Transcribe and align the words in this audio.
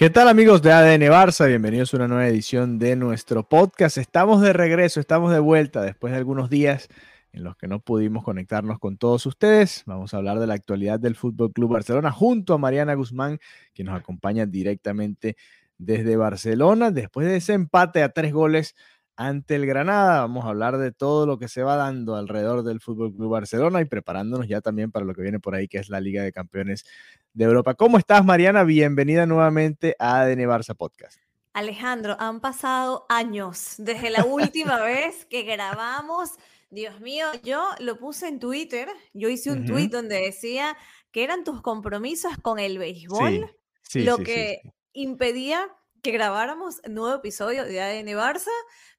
¿Qué 0.00 0.08
tal 0.08 0.28
amigos 0.28 0.62
de 0.62 0.72
ADN 0.72 1.10
Barça? 1.10 1.46
Bienvenidos 1.46 1.92
a 1.92 1.98
una 1.98 2.08
nueva 2.08 2.26
edición 2.26 2.78
de 2.78 2.96
nuestro 2.96 3.46
podcast. 3.46 3.98
Estamos 3.98 4.40
de 4.40 4.54
regreso, 4.54 4.98
estamos 4.98 5.30
de 5.30 5.40
vuelta 5.40 5.82
después 5.82 6.12
de 6.14 6.16
algunos 6.16 6.48
días 6.48 6.88
en 7.32 7.44
los 7.44 7.54
que 7.54 7.68
no 7.68 7.80
pudimos 7.80 8.24
conectarnos 8.24 8.78
con 8.78 8.96
todos 8.96 9.26
ustedes. 9.26 9.82
Vamos 9.84 10.14
a 10.14 10.16
hablar 10.16 10.38
de 10.38 10.46
la 10.46 10.54
actualidad 10.54 10.98
del 10.98 11.16
Fútbol 11.16 11.52
Club 11.52 11.74
Barcelona 11.74 12.12
junto 12.12 12.54
a 12.54 12.58
Mariana 12.58 12.94
Guzmán, 12.94 13.40
que 13.74 13.84
nos 13.84 13.94
acompaña 13.94 14.46
directamente 14.46 15.36
desde 15.76 16.16
Barcelona. 16.16 16.90
Después 16.90 17.26
de 17.26 17.36
ese 17.36 17.52
empate 17.52 18.02
a 18.02 18.08
tres 18.08 18.32
goles 18.32 18.76
ante 19.22 19.54
el 19.54 19.66
Granada, 19.66 20.22
vamos 20.22 20.46
a 20.46 20.48
hablar 20.48 20.78
de 20.78 20.92
todo 20.92 21.26
lo 21.26 21.38
que 21.38 21.46
se 21.46 21.62
va 21.62 21.76
dando 21.76 22.16
alrededor 22.16 22.62
del 22.62 22.80
Fútbol 22.80 23.14
Club 23.14 23.28
Barcelona 23.28 23.82
y 23.82 23.84
preparándonos 23.84 24.48
ya 24.48 24.62
también 24.62 24.90
para 24.90 25.04
lo 25.04 25.14
que 25.14 25.20
viene 25.20 25.38
por 25.38 25.54
ahí, 25.54 25.68
que 25.68 25.76
es 25.76 25.90
la 25.90 26.00
Liga 26.00 26.22
de 26.22 26.32
Campeones 26.32 26.86
de 27.34 27.44
Europa. 27.44 27.74
¿Cómo 27.74 27.98
estás, 27.98 28.24
Mariana? 28.24 28.64
Bienvenida 28.64 29.26
nuevamente 29.26 29.94
a 29.98 30.20
ADN 30.20 30.48
Barça 30.48 30.74
Podcast. 30.74 31.20
Alejandro, 31.52 32.16
han 32.18 32.40
pasado 32.40 33.04
años 33.10 33.74
desde 33.76 34.08
la 34.08 34.24
última 34.24 34.80
vez 34.82 35.26
que 35.26 35.42
grabamos. 35.42 36.30
Dios 36.70 36.98
mío, 37.00 37.26
yo 37.44 37.68
lo 37.78 37.98
puse 37.98 38.26
en 38.26 38.40
Twitter. 38.40 38.88
Yo 39.12 39.28
hice 39.28 39.52
un 39.52 39.66
tweet 39.66 39.88
donde 39.88 40.18
decía 40.18 40.78
que 41.10 41.24
eran 41.24 41.44
tus 41.44 41.60
compromisos 41.60 42.38
con 42.40 42.58
el 42.58 42.78
béisbol 42.78 43.54
Sí, 43.82 44.02
lo 44.02 44.16
sí, 44.16 44.22
que 44.22 44.62
impedía 44.94 45.68
que 46.02 46.12
grabáramos 46.12 46.80
un 46.86 46.94
nuevo 46.94 47.16
episodio 47.16 47.64
de 47.64 47.80
ADN 47.80 48.08
Barça. 48.16 48.50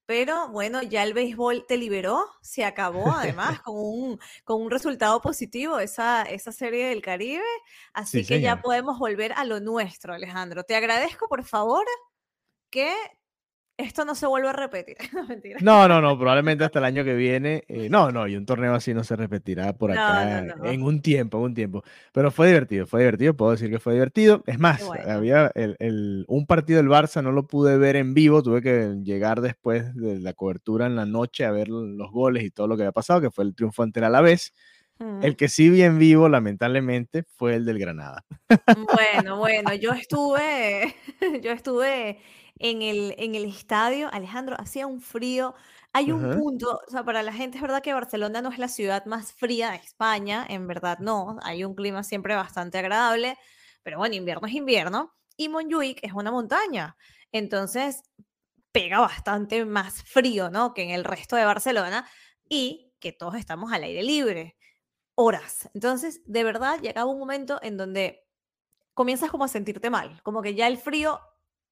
Pero 0.05 0.49
bueno, 0.49 0.81
ya 0.81 1.03
el 1.03 1.13
béisbol 1.13 1.65
te 1.67 1.77
liberó, 1.77 2.25
se 2.41 2.65
acabó 2.65 3.11
además 3.11 3.61
con 3.63 3.75
un, 3.77 4.19
con 4.43 4.61
un 4.61 4.71
resultado 4.71 5.21
positivo 5.21 5.79
esa, 5.79 6.23
esa 6.23 6.51
serie 6.51 6.87
del 6.87 7.01
Caribe. 7.01 7.43
Así 7.93 8.23
Sí, 8.23 8.27
que 8.27 8.41
ya 8.41 8.61
podemos 8.61 8.99
volver 8.99 9.33
a 9.33 9.45
lo 9.45 9.59
nuestro, 9.59 10.13
Alejandro. 10.13 10.63
Te 10.63 10.75
agradezco, 10.75 11.27
por 11.27 11.43
favor, 11.43 11.85
que 12.69 12.93
esto 13.81 14.05
no 14.05 14.15
se 14.15 14.25
vuelva 14.27 14.51
a 14.51 14.53
repetir. 14.53 14.95
No, 15.13 15.25
mentira. 15.27 15.59
No, 15.61 15.87
no, 15.87 16.01
no, 16.01 16.17
probablemente 16.17 16.63
hasta 16.63 16.79
el 16.79 16.85
año 16.85 17.03
que 17.03 17.13
viene. 17.13 17.63
eh, 17.67 17.89
no, 17.89 18.11
no, 18.11 18.27
y 18.27 18.35
un 18.35 18.45
torneo 18.45 18.73
así 18.73 18.93
no 18.93 19.03
se 19.03 19.15
repetirá 19.15 19.73
por 19.73 19.91
acá 19.91 20.41
no, 20.41 20.55
no. 20.55 20.65
en 20.65 20.83
un 20.83 21.01
tiempo, 21.01 21.37
en 21.39 21.43
un 21.43 21.53
tiempo. 21.53 21.83
Pero 22.11 22.31
fue 22.31 22.47
divertido, 22.47 22.87
fue 22.87 23.01
divertido, 23.01 23.33
puedo 23.35 23.51
decir 23.51 23.69
que 23.69 23.79
fue 23.79 23.93
divertido. 23.93 24.43
Es 24.47 24.57
más, 24.59 24.85
bueno. 24.85 25.11
había 25.11 25.51
el- 25.55 25.75
el- 25.79 26.25
un 26.27 26.45
partido 26.45 26.77
del 26.77 26.89
Barça, 26.89 27.21
no 27.23 27.31
lo 27.31 27.45
pude 27.47 27.77
ver 27.77 27.95
en 27.95 28.13
vivo, 28.13 28.41
tuve 28.41 28.61
que 28.61 28.95
llegar 29.03 29.41
después 29.41 29.93
de 29.95 30.19
la 30.19 30.33
cobertura 30.33 30.85
en 30.85 30.95
la 30.95 31.05
noche 31.05 31.45
a 31.45 31.51
ver 31.51 31.67
los 31.69 32.11
goles 32.11 32.43
y 32.43 32.51
todo 32.51 32.67
lo 32.67 32.77
que 32.77 32.83
había 32.83 32.91
pasado, 32.91 33.21
que 33.21 33.31
fue 33.31 33.43
el 33.43 33.53
triunfo 33.55 33.83
ante 33.83 33.99
el 33.99 34.05
Alavés. 34.05 34.53
Mm. 34.99 35.23
El 35.23 35.35
que 35.35 35.49
sí 35.49 35.69
vi 35.71 35.81
en 35.81 35.97
vivo, 35.97 36.29
lamentablemente, 36.29 37.23
fue 37.35 37.55
el 37.55 37.65
del 37.65 37.79
Granada. 37.79 38.23
Bueno, 38.93 39.37
bueno, 39.37 39.73
yo 39.73 39.93
estuve, 39.93 40.93
yo 41.43 41.51
estuve 41.51 42.19
en 42.59 42.81
el, 42.81 43.15
en 43.17 43.35
el 43.35 43.45
estadio, 43.45 44.09
Alejandro, 44.13 44.55
hacía 44.59 44.87
un 44.87 45.01
frío. 45.01 45.55
Hay 45.93 46.11
un 46.11 46.27
Ajá. 46.27 46.29
punto, 46.29 46.81
o 46.87 46.91
sea, 46.91 47.03
para 47.03 47.23
la 47.23 47.33
gente 47.33 47.57
es 47.57 47.61
verdad 47.61 47.81
que 47.81 47.93
Barcelona 47.93 48.41
no 48.41 48.49
es 48.49 48.59
la 48.59 48.67
ciudad 48.69 49.05
más 49.05 49.33
fría 49.33 49.71
de 49.71 49.77
España, 49.77 50.45
en 50.47 50.67
verdad 50.67 50.99
no, 50.99 51.37
hay 51.43 51.65
un 51.65 51.75
clima 51.75 52.03
siempre 52.03 52.35
bastante 52.35 52.77
agradable, 52.77 53.37
pero 53.83 53.97
bueno, 53.97 54.15
invierno 54.15 54.47
es 54.47 54.53
invierno, 54.53 55.13
y 55.35 55.49
Montjuic 55.49 55.99
es 56.01 56.13
una 56.13 56.31
montaña, 56.31 56.95
entonces 57.33 58.03
pega 58.71 58.99
bastante 59.01 59.65
más 59.65 60.03
frío, 60.03 60.49
¿no? 60.49 60.73
Que 60.73 60.83
en 60.83 60.91
el 60.91 61.03
resto 61.03 61.35
de 61.35 61.45
Barcelona, 61.45 62.07
y 62.49 62.93
que 62.99 63.11
todos 63.13 63.35
estamos 63.35 63.73
al 63.73 63.83
aire 63.83 64.03
libre, 64.03 64.57
horas. 65.15 65.69
Entonces, 65.73 66.21
de 66.25 66.43
verdad, 66.43 66.79
llegaba 66.81 67.11
un 67.11 67.19
momento 67.19 67.59
en 67.63 67.77
donde 67.77 68.25
comienzas 68.93 69.31
como 69.31 69.45
a 69.45 69.47
sentirte 69.49 69.89
mal, 69.89 70.21
como 70.23 70.41
que 70.41 70.55
ya 70.55 70.67
el 70.67 70.77
frío 70.77 71.19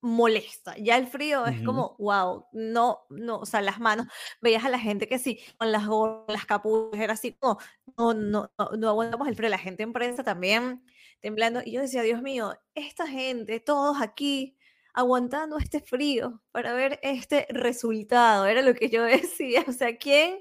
molesta, 0.02 0.76
ya 0.78 0.98
el 0.98 1.08
frío 1.08 1.46
es 1.46 1.62
como, 1.62 1.96
wow, 2.00 2.46
no, 2.54 3.02
no, 3.10 3.38
o 3.40 3.46
sea, 3.46 3.62
las 3.62 3.80
manos, 3.80 4.08
veías 4.42 4.64
a 4.66 4.70
la 4.70 4.80
gente 4.80 5.08
que 5.08 5.20
sí, 5.20 5.40
con 5.58 5.72
las 5.72 5.88
gorras, 5.88 6.26
las 6.28 6.46
capuchas, 6.46 7.02
era 7.02 7.14
así 7.14 7.34
como, 7.34 7.60
no, 7.98 8.14
no, 8.14 8.52
no, 8.58 8.70
no 8.78 8.90
aguantamos 8.90 9.28
el 9.28 9.36
frío, 9.36 9.50
la 9.50 9.58
gente 9.58 9.84
en 9.84 9.94
prensa 9.94 10.24
también 10.24 10.84
temblando, 11.20 11.62
y 11.66 11.74
yo 11.74 11.82
decía, 11.82 12.02
Dios 12.02 12.22
mío, 12.22 12.54
esta 12.76 13.08
gente, 13.08 13.60
todos 13.60 14.02
aquí, 14.02 14.58
aguantando 14.94 15.58
este 15.58 15.82
frío 15.82 16.42
para 16.52 16.74
ver 16.74 17.00
este 17.04 17.46
resultado, 17.50 18.46
era 18.46 18.62
lo 18.62 18.74
que 18.74 18.90
yo 18.90 19.04
decía, 19.04 19.64
o 19.68 19.72
sea, 19.72 19.98
¿quién, 19.98 20.40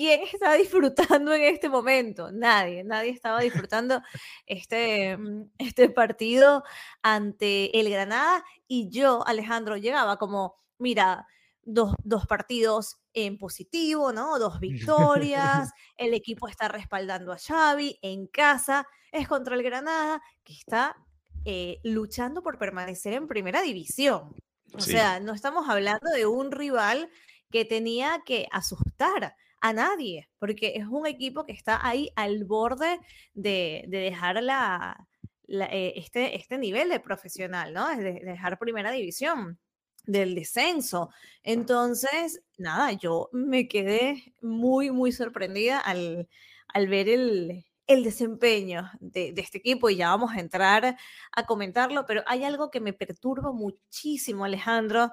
quién 0.00 0.22
está 0.32 0.54
disfrutando 1.18 1.32
en 1.34 1.42
este 1.42 1.68
momento? 1.68 2.30
Nadie, 2.32 2.84
nadie 2.84 3.10
estaba 3.10 3.40
disfrutando 3.40 4.00
este, 4.46 5.16
mm, 5.16 5.50
este 5.58 5.90
partido 5.90 6.64
ante 7.02 7.78
el 7.78 7.90
Granada 7.90 8.42
y 8.66 8.88
yo, 8.90 9.26
Alejandro, 9.26 9.76
llegaba 9.76 10.16
como, 10.16 10.54
mira, 10.78 11.26
dos, 11.62 11.94
dos 12.02 12.26
partidos 12.26 12.96
en 13.12 13.36
positivo, 13.38 14.12
¿no? 14.12 14.38
Dos 14.38 14.60
victorias, 14.60 15.70
el 15.96 16.14
equipo 16.14 16.48
está 16.48 16.68
respaldando 16.68 17.32
a 17.32 17.38
Xavi 17.38 17.98
en 18.02 18.26
casa, 18.26 18.86
es 19.12 19.28
contra 19.28 19.54
el 19.54 19.62
Granada 19.62 20.22
que 20.44 20.54
está 20.54 20.96
eh, 21.44 21.78
luchando 21.84 22.42
por 22.42 22.58
permanecer 22.58 23.12
en 23.12 23.26
primera 23.28 23.60
división. 23.62 24.34
O 24.72 24.80
Sí. 24.80 24.92
sea, 24.92 25.20
no 25.20 25.32
estamos 25.34 25.68
hablando 25.68 26.10
de 26.14 26.26
un 26.26 26.52
rival 26.52 27.10
que 27.50 27.64
tenía 27.64 28.22
que 28.24 28.46
asustar 28.52 29.34
a 29.60 29.72
nadie, 29.72 30.28
porque 30.38 30.74
es 30.76 30.86
un 30.86 31.06
equipo 31.06 31.44
que 31.44 31.52
está 31.52 31.86
ahí 31.86 32.10
al 32.16 32.44
borde 32.44 32.98
de, 33.34 33.84
de 33.88 33.98
dejar 33.98 34.42
la, 34.42 35.06
eh, 35.48 35.92
este, 35.96 36.36
este 36.36 36.58
nivel 36.58 36.88
de 36.88 37.00
profesional, 37.00 37.72
¿no? 37.72 37.88
De, 37.88 38.02
de 38.14 38.20
dejar 38.20 38.58
primera 38.58 38.90
división 38.90 39.58
del 40.04 40.34
descenso. 40.34 41.10
Entonces, 41.42 42.42
nada, 42.56 42.92
yo 42.92 43.28
me 43.32 43.68
quedé 43.68 44.34
muy, 44.40 44.90
muy 44.90 45.12
sorprendida 45.12 45.78
al, 45.78 46.28
al 46.68 46.88
ver 46.88 47.08
el, 47.08 47.66
el 47.86 48.04
desempeño 48.04 48.90
de, 49.00 49.32
de 49.32 49.42
este 49.42 49.58
equipo 49.58 49.90
y 49.90 49.96
ya 49.96 50.08
vamos 50.08 50.32
a 50.32 50.40
entrar 50.40 50.96
a 51.32 51.46
comentarlo, 51.46 52.06
pero 52.06 52.22
hay 52.26 52.44
algo 52.44 52.70
que 52.70 52.80
me 52.80 52.92
perturba 52.92 53.52
muchísimo, 53.52 54.44
Alejandro, 54.44 55.12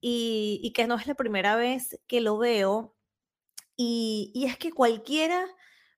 y, 0.00 0.60
y 0.62 0.72
que 0.72 0.86
no 0.86 0.96
es 0.96 1.06
la 1.06 1.14
primera 1.14 1.56
vez 1.56 1.98
que 2.06 2.20
lo 2.20 2.38
veo, 2.38 2.94
y, 3.78 4.32
y 4.34 4.44
es 4.44 4.58
que 4.58 4.72
cualquiera 4.72 5.46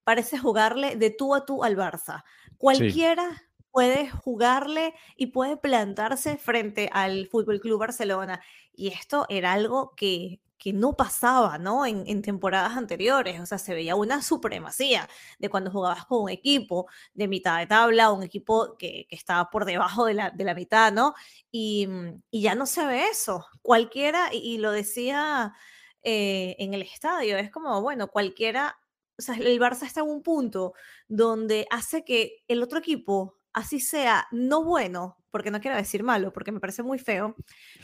parece 0.05 0.39
jugarle 0.39 0.97
de 0.97 1.11
tú 1.11 1.35
a 1.35 1.45
tú 1.45 1.65
al 1.65 1.77
Barça. 1.77 2.23
Sí, 2.23 2.55
Cualquiera 2.59 3.43
puede 3.71 4.11
jugarle 4.11 4.95
y 5.17 5.29
puede 5.29 5.57
plantarse 5.57 6.37
frente 6.37 6.91
al 6.93 7.27
Fútbol 7.29 7.61
Club 7.61 7.81
Barcelona. 7.81 8.43
Y 8.75 8.89
esto 8.89 9.25
era 9.29 9.53
algo 9.53 9.95
que, 9.97 10.41
que 10.59 10.75
no 10.75 10.95
pasaba, 10.95 11.57
¿no? 11.57 11.87
En, 11.87 12.05
en 12.07 12.21
temporadas 12.21 12.77
anteriores. 12.77 13.41
O 13.41 13.47
sea, 13.47 13.57
se 13.57 13.73
veía 13.73 13.97
una 13.97 14.23
supremacía 14.23 15.09
de 15.39 15.49
cuando 15.49 15.71
jugabas 15.71 16.05
con 16.05 16.25
un 16.25 16.29
equipo 16.29 16.87
de 17.15 17.29
mitad 17.29 17.59
de 17.59 17.67
tabla, 17.67 18.11
un 18.13 18.23
equipo 18.23 18.77
que, 18.77 19.07
que 19.09 19.17
estaba 19.17 19.49
por 19.49 19.65
debajo 19.65 20.05
de 20.05 20.15
la, 20.15 20.31
de 20.31 20.45
la 20.45 20.55
mitad, 20.55 20.93
¿no? 20.93 21.15
Y, 21.51 21.89
y 22.31 22.43
ya 22.43 22.55
no 22.55 22.67
se 22.67 22.85
ve 22.85 23.07
eso. 23.09 23.47
Cualquiera, 23.63 24.35
y, 24.35 24.39
y 24.39 24.59
lo 24.59 24.71
decía 24.73 25.55
eh, 26.03 26.57
en 26.59 26.75
el 26.75 26.83
estadio, 26.83 27.37
es 27.37 27.51
como, 27.51 27.81
bueno, 27.83 28.09
cualquiera, 28.09 28.79
o 29.19 29.23
sea, 29.23 29.35
el 29.35 29.61
Barça 29.61 29.85
está 29.85 30.01
en 30.01 30.09
un 30.09 30.23
punto 30.23 30.75
donde 31.09 31.67
hace 31.71 32.05
que 32.05 32.43
el 32.49 32.63
otro 32.63 32.79
equipo, 32.79 33.39
así 33.53 33.81
sea 33.81 34.27
no 34.31 34.65
bueno, 34.65 35.19
porque 35.31 35.51
no 35.51 35.61
quiero 35.61 35.77
decir 35.77 36.03
malo, 36.03 36.33
porque 36.33 36.53
me 36.53 36.61
parece 36.61 36.83
muy 36.83 36.99
feo, 36.99 37.37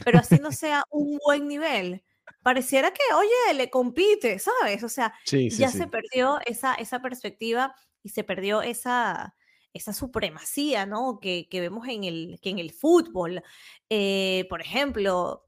pero 0.05 0.19
así 0.19 0.37
no 0.37 0.51
sea 0.53 0.85
un 0.91 1.19
buen 1.25 1.49
nivel, 1.49 2.03
pareciera 2.43 2.93
que, 2.93 3.03
oye, 3.15 3.55
le 3.55 3.71
compite, 3.71 4.39
¿sabes? 4.39 4.83
O 4.83 4.89
sea, 4.89 5.15
sí, 5.25 5.51
sí, 5.51 5.59
ya 5.59 5.71
se 5.71 5.87
perdió 5.87 6.39
esa, 6.47 6.75
esa 6.75 7.01
perspectiva 7.01 7.75
y 8.03 8.11
se 8.11 8.25
perdió 8.25 8.63
esa, 8.63 9.35
esa 9.73 9.93
supremacía, 9.93 10.87
¿no? 10.87 11.19
Que, 11.21 11.49
que 11.49 11.61
vemos 11.61 11.87
en 11.89 12.05
el, 12.05 12.39
que 12.43 12.51
en 12.51 12.59
el 12.59 12.73
fútbol. 12.73 13.43
Eh, 13.91 14.47
por 14.49 14.61
ejemplo, 14.61 15.46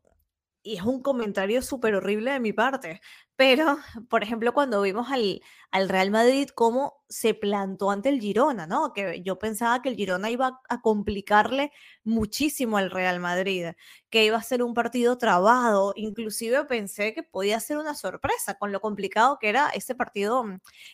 y 0.62 0.76
es 0.76 0.82
un 0.82 1.02
comentario 1.02 1.62
súper 1.62 1.94
horrible 1.94 2.32
de 2.32 2.40
mi 2.40 2.52
parte, 2.52 3.00
pero, 3.38 3.78
por 4.10 4.25
ejemplo, 4.25 4.52
cuando 4.52 4.82
vimos 4.82 5.12
al, 5.12 5.40
al, 5.70 5.88
Real 5.88 6.10
Madrid, 6.10 6.49
cómo 6.49 7.05
se 7.08 7.34
plantó 7.34 7.93
ante 7.93 8.08
el 8.08 8.20
Girona, 8.20 8.66
¿no? 8.66 8.93
Que 8.93 9.22
yo 9.22 9.38
pensaba 9.38 9.81
que 9.81 9.90
el 9.90 9.94
Girona 9.94 10.28
iba 10.28 10.60
a 10.69 10.81
complicarle 10.81 11.70
muchísimo 12.02 12.78
al 12.78 12.90
Real 12.90 13.20
Madrid, 13.20 13.69
que 14.10 14.25
iba 14.25 14.37
a 14.37 14.43
ser 14.43 14.64
un 14.64 14.75
partido 14.75 15.19
trabado, 15.19 15.93
inclusive 15.94 16.64
pensé 16.64 17.14
que 17.14 17.22
podía 17.22 17.60
ser 17.60 17.78
una 17.78 17.94
sorpresa 17.94 18.55
con 18.55 18.72
lo 18.72 18.81
complicado 18.81 19.38
que 19.40 19.50
era 19.50 19.69
ese 19.69 19.94
partido 19.94 20.44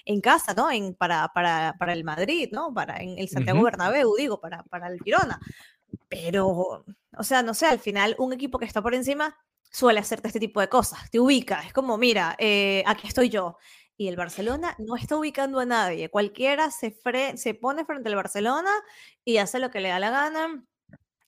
en 0.04 0.20
casa, 0.20 0.52
¿no? 0.52 0.70
En, 0.70 0.94
para, 0.94 1.28
para, 1.34 1.76
para 1.78 1.94
el 1.94 2.04
Madrid, 2.04 2.50
¿no? 2.52 2.74
Para 2.74 2.98
en 2.98 3.18
el 3.18 3.30
Santiago 3.30 3.62
Bernabéu, 3.62 4.14
digo, 4.16 4.38
para, 4.38 4.62
para 4.64 4.88
el 4.88 5.00
Girona. 5.02 5.40
Pero, 6.10 6.84
o 7.16 7.22
sea, 7.22 7.42
no 7.42 7.54
sé, 7.54 7.66
al 7.66 7.78
final 7.78 8.16
un 8.18 8.34
equipo 8.34 8.58
que 8.58 8.66
está 8.66 8.82
por 8.82 8.94
encima 8.94 9.34
suele 9.74 9.98
hacerte 9.98 10.28
este 10.28 10.38
tipo 10.40 10.60
de 10.60 10.68
cosas. 10.68 11.10
Te 11.10 11.18
ubica, 11.18 11.60
es 11.66 11.72
como, 11.72 11.98
mira, 11.98 12.36
eh, 12.38 12.84
aquí 12.86 13.08
estoy 13.08 13.28
yo. 13.28 13.58
Y 13.96 14.08
el 14.08 14.16
Barcelona 14.16 14.76
no 14.78 14.96
está 14.96 15.16
ubicando 15.16 15.58
a 15.58 15.66
nadie. 15.66 16.08
Cualquiera 16.10 16.70
se, 16.70 16.96
se 17.36 17.54
pone 17.54 17.84
frente 17.84 18.08
al 18.08 18.14
Barcelona 18.14 18.70
y 19.24 19.38
hace 19.38 19.58
lo 19.58 19.70
que 19.70 19.80
le 19.80 19.88
da 19.88 19.98
la 19.98 20.10
gana. 20.10 20.64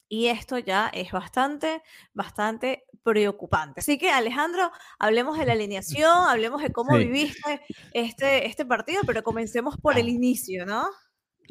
Y 0.08 0.28
esto 0.28 0.58
ya 0.58 0.88
es 0.94 1.10
bastante, 1.10 1.82
bastante 2.14 2.84
preocupante. 3.02 3.80
Así 3.80 3.98
que 3.98 4.10
Alejandro, 4.10 4.70
hablemos 5.00 5.38
de 5.38 5.46
la 5.46 5.52
alineación, 5.52 6.28
hablemos 6.28 6.62
de 6.62 6.70
cómo 6.70 6.96
viviste 6.96 7.62
este, 7.92 8.46
este 8.46 8.64
partido, 8.64 9.02
pero 9.04 9.24
comencemos 9.24 9.76
por 9.76 9.98
el 9.98 10.08
inicio, 10.08 10.66
¿no? 10.66 10.88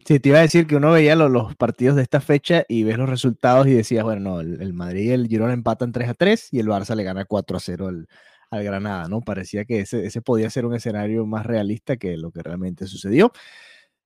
Sí, 0.03 0.19
te 0.19 0.29
iba 0.29 0.39
a 0.39 0.41
decir 0.41 0.67
que 0.67 0.75
uno 0.75 0.91
veía 0.91 1.15
los, 1.15 1.55
partidos 1.55 1.95
de 1.95 2.03
esta 2.03 2.21
fecha 2.21 2.65
y 2.67 2.83
ves 2.83 2.97
los 2.97 3.09
resultados 3.09 3.67
y 3.67 3.73
decías, 3.73 4.03
bueno, 4.03 4.21
no, 4.21 4.39
el, 4.41 4.73
Madrid 4.73 5.09
y 5.09 5.11
el 5.11 5.27
Girona 5.27 5.53
empatan 5.53 5.91
3 5.91 6.09
a 6.09 6.13
3 6.13 6.49
y 6.51 6.59
el 6.59 6.67
Barça 6.67 6.95
le 6.95 7.03
gana 7.03 7.25
4 7.25 7.57
a 7.57 7.59
0 7.59 7.87
al, 7.87 8.07
Granada, 8.51 9.09
¿no? 9.09 9.19
Parecía 9.19 9.65
que 9.65 9.81
ese, 9.81 10.05
ese, 10.05 10.21
podía 10.21 10.49
ser 10.49 10.65
un 10.65 10.73
escenario 10.75 11.25
más 11.25 11.45
realista 11.45 11.97
que 11.97 12.15
lo 12.15 12.31
que 12.31 12.41
realmente 12.41 12.87
sucedió. 12.87 13.33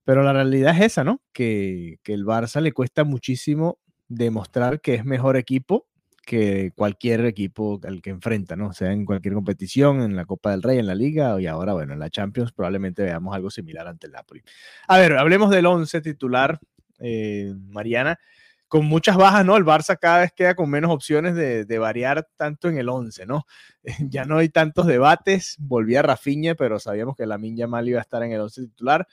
Pero 0.05 0.23
la 0.23 0.33
realidad 0.33 0.75
es 0.75 0.85
esa, 0.85 1.03
¿no? 1.03 1.21
Que, 1.33 1.99
que 2.01 2.13
el 2.13 2.25
Barça 2.25 2.59
le 2.59 2.71
cuesta 2.71 3.03
muchísimo 3.03 3.77
demostrar 4.07 4.81
que 4.81 4.95
es 4.95 5.05
mejor 5.05 5.37
equipo 5.37 5.85
que 6.29 6.71
cualquier 6.75 7.25
equipo 7.25 7.79
al 7.83 8.03
que 8.03 8.11
enfrenta, 8.11 8.55
¿no? 8.55 8.71
Sea 8.71 8.91
en 8.91 9.03
cualquier 9.03 9.33
competición, 9.33 9.99
en 10.03 10.15
la 10.15 10.25
Copa 10.25 10.51
del 10.51 10.61
Rey, 10.61 10.77
en 10.77 10.85
la 10.85 10.93
Liga 10.93 11.41
y 11.41 11.47
ahora, 11.47 11.73
bueno, 11.73 11.93
en 11.93 11.99
la 11.99 12.11
Champions 12.11 12.51
probablemente 12.51 13.01
veamos 13.01 13.35
algo 13.35 13.49
similar 13.49 13.87
ante 13.87 14.05
el 14.05 14.13
Napoli. 14.13 14.43
A 14.87 14.99
ver, 14.99 15.17
hablemos 15.17 15.49
del 15.49 15.65
11 15.65 16.01
titular, 16.01 16.59
eh, 16.99 17.51
Mariana. 17.69 18.19
Con 18.67 18.85
muchas 18.85 19.17
bajas, 19.17 19.43
¿no? 19.43 19.57
El 19.57 19.65
Barça 19.65 19.97
cada 19.99 20.19
vez 20.19 20.31
queda 20.31 20.53
con 20.53 20.69
menos 20.69 20.91
opciones 20.91 21.33
de, 21.33 21.65
de 21.65 21.79
variar 21.79 22.27
tanto 22.37 22.69
en 22.69 22.77
el 22.77 22.89
11, 22.89 23.25
¿no? 23.25 23.47
ya 24.11 24.25
no 24.25 24.37
hay 24.37 24.49
tantos 24.49 24.85
debates. 24.85 25.55
Volvía 25.57 26.03
Rafinha, 26.03 26.53
pero 26.53 26.77
sabíamos 26.77 27.15
que 27.15 27.25
la 27.25 27.39
Minya 27.39 27.65
Mal 27.65 27.89
iba 27.89 27.97
a 27.97 28.03
estar 28.03 28.21
en 28.21 28.33
el 28.33 28.41
11 28.41 28.61
titular 28.67 29.07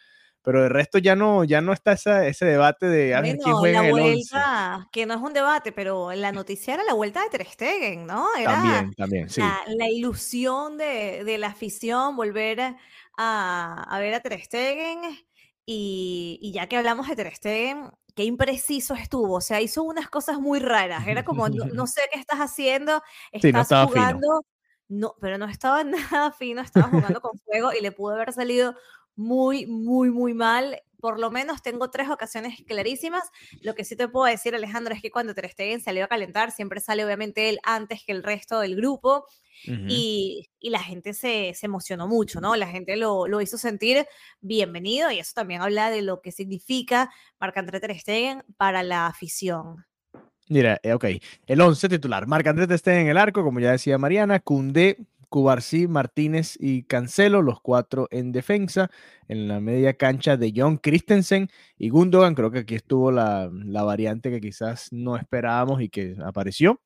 pero 0.46 0.62
de 0.62 0.68
resto 0.68 0.98
ya 0.98 1.16
no, 1.16 1.42
ya 1.42 1.60
no 1.60 1.72
está 1.72 1.94
ese 1.94 2.44
debate 2.44 2.86
de 2.86 3.18
bueno, 3.18 3.42
quién 3.42 3.56
juega 3.56 3.82
la 3.82 3.90
vuelta, 3.90 4.88
que 4.92 5.04
no 5.04 5.14
es 5.14 5.20
un 5.20 5.32
debate, 5.32 5.72
pero 5.72 6.12
la 6.12 6.30
noticia 6.30 6.74
era 6.74 6.84
la 6.84 6.94
vuelta 6.94 7.20
de 7.24 7.30
Ter 7.30 7.46
Stegen, 7.48 8.06
¿no? 8.06 8.28
Era 8.38 8.52
también, 8.52 8.94
también, 8.94 9.28
sí. 9.28 9.40
La, 9.40 9.90
ilusión 9.90 10.78
de, 10.78 11.24
de, 11.24 11.38
la 11.38 11.48
afición, 11.48 12.14
volver 12.14 12.60
a, 12.60 13.86
a 13.90 13.98
ver 13.98 14.14
a 14.14 14.20
Ter 14.20 14.40
Stegen, 14.40 15.00
y, 15.64 16.38
y, 16.40 16.52
ya 16.52 16.68
que 16.68 16.76
hablamos 16.76 17.08
de 17.08 17.16
Ter 17.16 17.34
Stegen, 17.34 17.90
qué 18.14 18.22
impreciso 18.22 18.94
estuvo, 18.94 19.34
o 19.34 19.40
sea, 19.40 19.60
hizo 19.60 19.82
unas 19.82 20.08
cosas 20.08 20.38
muy 20.38 20.60
raras, 20.60 21.08
era 21.08 21.24
como, 21.24 21.48
no, 21.48 21.56
sé 21.88 22.02
qué 22.12 22.20
estás 22.20 22.38
haciendo, 22.38 23.02
estás 23.32 23.66
jugando... 23.88 24.42
No, 24.88 25.16
pero 25.20 25.36
no 25.36 25.46
estaba 25.46 25.82
nada 26.22 26.30
fino, 26.30 26.62
estaba 26.62 26.88
jugando 26.88 27.20
con 27.20 27.36
fuego 27.40 27.72
y 27.72 27.82
le 27.82 27.90
pudo 27.90 28.14
haber 28.14 28.32
salido 28.32 28.76
muy, 29.16 29.66
muy, 29.66 30.10
muy 30.10 30.34
mal. 30.34 30.82
Por 31.00 31.18
lo 31.18 31.30
menos 31.30 31.62
tengo 31.62 31.90
tres 31.90 32.08
ocasiones 32.08 32.62
clarísimas. 32.66 33.24
Lo 33.62 33.74
que 33.74 33.84
sí 33.84 33.96
te 33.96 34.08
puedo 34.08 34.26
decir, 34.26 34.54
Alejandro, 34.54 34.94
es 34.94 35.02
que 35.02 35.10
cuando 35.10 35.34
Ter 35.34 35.50
Stegen 35.50 35.80
salió 35.80 36.04
a 36.04 36.08
calentar, 36.08 36.52
siempre 36.52 36.80
sale 36.80 37.04
obviamente 37.04 37.48
él 37.48 37.58
antes 37.64 38.04
que 38.04 38.12
el 38.12 38.22
resto 38.22 38.60
del 38.60 38.76
grupo. 38.76 39.26
y, 39.66 40.50
y, 40.60 40.68
la 40.68 40.80
gente 40.80 41.14
se, 41.14 41.52
se, 41.54 41.64
emocionó 41.64 42.06
mucho, 42.06 42.42
¿no? 42.42 42.56
La 42.56 42.68
gente 42.68 42.94
lo, 42.96 43.26
lo, 43.26 43.40
hizo 43.40 43.56
sentir 43.56 44.06
bienvenido 44.42 45.10
y 45.10 45.18
eso 45.18 45.32
también 45.34 45.62
habla 45.62 45.88
de 45.88 46.02
lo 46.02 46.20
que 46.20 46.30
significa 46.30 47.10
Marc-André 47.40 47.80
Ter 47.80 47.98
Stegen 47.98 48.44
para 48.58 48.82
la 48.82 49.06
afición. 49.06 49.86
Mira, 50.48 50.78
eh, 50.82 50.92
ok, 50.92 51.04
el 51.46 51.60
11 51.60 51.88
titular, 51.88 52.26
Marc-André 52.26 52.66
Ter 52.66 52.78
Stegen 52.78 53.00
en 53.00 53.08
el 53.08 53.16
arco, 53.16 53.42
como 53.42 53.58
ya 53.58 53.72
decía 53.72 53.96
Mariana, 53.96 54.40
Cundé, 54.40 54.98
Cubarsí, 55.36 55.86
Martínez 55.86 56.56
y 56.58 56.84
Cancelo, 56.84 57.42
los 57.42 57.60
cuatro 57.60 58.08
en 58.10 58.32
defensa. 58.32 58.90
En 59.28 59.48
la 59.48 59.60
media 59.60 59.92
cancha 59.92 60.38
de 60.38 60.50
John 60.56 60.78
Christensen 60.78 61.50
y 61.76 61.90
Gundogan. 61.90 62.34
Creo 62.34 62.50
que 62.50 62.60
aquí 62.60 62.74
estuvo 62.74 63.12
la, 63.12 63.50
variante 63.50 64.30
que 64.30 64.40
quizás 64.40 64.90
no 64.92 65.14
esperábamos 65.14 65.82
y 65.82 65.90
que 65.90 66.16
apareció. 66.24 66.80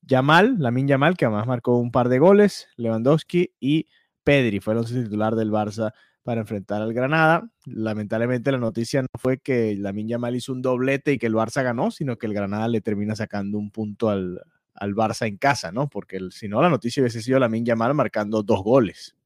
Yamal, 0.00 0.56
Lamin 0.58 0.88
Yamal, 0.88 1.14
que 1.18 1.26
además 1.26 1.46
marcó 1.46 1.76
un 1.76 1.90
par 1.90 2.08
de 2.08 2.18
goles. 2.18 2.68
Lewandowski 2.78 3.52
y 3.60 3.86
Pedri 4.24 4.60
fue 4.60 4.72
el 4.78 4.86
titular 4.86 5.36
del 5.36 5.50
Barça 5.50 5.92
para 6.22 6.40
enfrentar 6.40 6.80
al 6.80 6.94
Granada. 6.94 7.50
Lamentablemente 7.66 8.50
la 8.50 8.56
noticia 8.56 9.02
no 9.02 9.08
fue 9.18 9.40
que 9.40 9.76
Lamin 9.76 10.08
Yamal 10.08 10.36
hizo 10.36 10.52
un 10.52 10.62
doblete 10.62 11.12
y 11.12 11.18
que 11.18 11.26
el 11.26 11.34
Barça 11.34 11.62
ganó, 11.62 11.90
sino 11.90 12.16
que 12.16 12.28
el 12.28 12.32
Granada 12.32 12.66
le 12.66 12.80
termina 12.80 13.14
sacando 13.14 13.58
un 13.58 13.70
punto 13.70 14.08
al, 14.08 14.40
al 14.74 14.94
Barça 14.94 15.26
en 15.26 15.36
casa, 15.36 15.72
¿no? 15.72 15.88
Porque 15.88 16.18
si 16.30 16.48
no, 16.48 16.62
la 16.62 16.68
noticia 16.68 17.02
hubiese 17.02 17.22
sido 17.22 17.38
la 17.38 17.50
Yamal 17.52 17.94
marcando 17.94 18.42
dos 18.42 18.62
goles. 18.62 19.16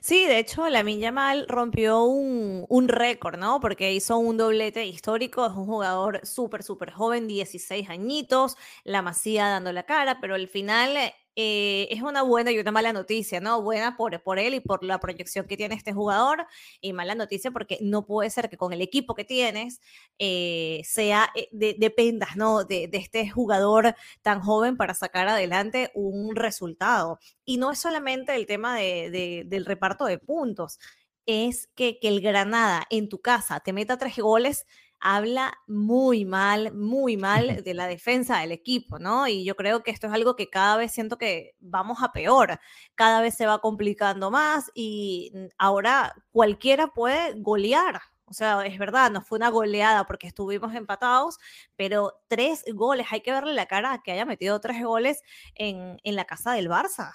Sí, 0.00 0.26
de 0.26 0.38
hecho, 0.38 0.68
la 0.68 0.82
Yamal 0.82 1.46
rompió 1.48 2.04
un, 2.04 2.64
un 2.68 2.88
récord, 2.88 3.38
¿no? 3.38 3.60
Porque 3.60 3.92
hizo 3.92 4.18
un 4.18 4.36
doblete 4.36 4.86
histórico, 4.86 5.46
es 5.46 5.52
un 5.52 5.66
jugador 5.66 6.20
súper, 6.24 6.62
súper 6.62 6.92
joven, 6.92 7.26
16 7.26 7.90
añitos, 7.90 8.56
la 8.84 9.02
masía 9.02 9.48
dando 9.48 9.72
la 9.72 9.84
cara, 9.84 10.20
pero 10.20 10.34
al 10.34 10.48
final 10.48 10.96
eh, 11.38 11.88
es 11.90 12.00
una 12.00 12.22
buena 12.22 12.50
y 12.50 12.58
una 12.58 12.72
mala 12.72 12.94
noticia, 12.94 13.40
¿no? 13.40 13.60
Buena 13.60 13.94
por, 13.98 14.22
por 14.22 14.38
él 14.38 14.54
y 14.54 14.60
por 14.60 14.82
la 14.82 14.98
proyección 14.98 15.46
que 15.46 15.58
tiene 15.58 15.74
este 15.74 15.92
jugador 15.92 16.46
y 16.80 16.94
mala 16.94 17.14
noticia 17.14 17.50
porque 17.50 17.78
no 17.82 18.06
puede 18.06 18.30
ser 18.30 18.48
que 18.48 18.56
con 18.56 18.72
el 18.72 18.80
equipo 18.80 19.14
que 19.14 19.24
tienes 19.24 19.82
eh, 20.18 20.80
sea, 20.84 21.30
eh, 21.34 21.48
dependas, 21.78 22.36
¿no? 22.36 22.64
De, 22.64 22.88
este 22.90 23.28
jugador 23.28 23.94
tan 24.22 24.40
joven 24.40 24.78
para 24.78 24.94
sacar 24.94 25.28
adelante 25.28 25.90
un 25.94 26.34
resultado. 26.34 27.18
Y 27.44 27.58
no 27.58 27.70
es 27.70 27.78
solamente 27.78 28.34
el 28.34 28.46
tema 28.46 28.76
de, 28.76 29.44
del 29.46 29.66
reparto 29.66 30.06
de 30.06 30.18
puntos, 30.18 30.78
es 31.26 31.68
que, 31.74 31.98
que 31.98 32.08
el 32.08 32.20
Granada 32.22 32.86
en 32.88 33.08
tu 33.08 33.20
casa 33.20 33.60
te 33.60 33.72
meta 33.72 33.98
tres 33.98 34.16
goles 34.16 34.64
habla 35.00 35.54
muy 35.66 36.24
mal, 36.24 36.72
muy 36.72 37.16
mal 37.16 37.62
de 37.62 37.74
la 37.74 37.86
defensa 37.86 38.40
del 38.40 38.52
equipo, 38.52 38.98
¿no? 38.98 39.28
Y 39.28 39.44
yo 39.44 39.56
creo 39.56 39.82
que 39.82 39.90
esto 39.90 40.06
es 40.06 40.12
algo 40.12 40.36
que 40.36 40.48
cada 40.48 40.76
vez 40.76 40.92
siento 40.92 41.18
que 41.18 41.54
vamos 41.60 41.98
a 42.02 42.12
peor, 42.12 42.58
cada 42.94 43.20
vez 43.20 43.34
se 43.34 43.46
va 43.46 43.60
complicando 43.60 44.30
más 44.30 44.70
y 44.74 45.32
ahora 45.58 46.14
cualquiera 46.32 46.88
puede 46.88 47.34
golear. 47.40 48.00
O 48.28 48.32
sea, 48.32 48.66
es 48.66 48.76
verdad, 48.78 49.12
no 49.12 49.22
fue 49.22 49.38
una 49.38 49.50
goleada 49.50 50.04
porque 50.06 50.26
estuvimos 50.26 50.74
empatados, 50.74 51.38
pero 51.76 52.12
tres 52.26 52.64
goles, 52.74 53.06
hay 53.10 53.20
que 53.20 53.30
verle 53.30 53.54
la 53.54 53.66
cara 53.66 53.92
a 53.92 54.02
que 54.02 54.10
haya 54.10 54.24
metido 54.24 54.60
tres 54.60 54.82
goles 54.82 55.22
en, 55.54 55.98
en 56.02 56.16
la 56.16 56.24
casa 56.24 56.52
del 56.52 56.68
Barça. 56.68 57.12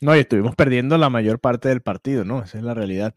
No, 0.00 0.14
y 0.16 0.20
estuvimos 0.20 0.54
perdiendo 0.56 0.98
la 0.98 1.10
mayor 1.10 1.40
parte 1.40 1.68
del 1.68 1.82
partido, 1.82 2.24
¿no? 2.24 2.42
Esa 2.42 2.58
es 2.58 2.64
la 2.64 2.74
realidad. 2.74 3.14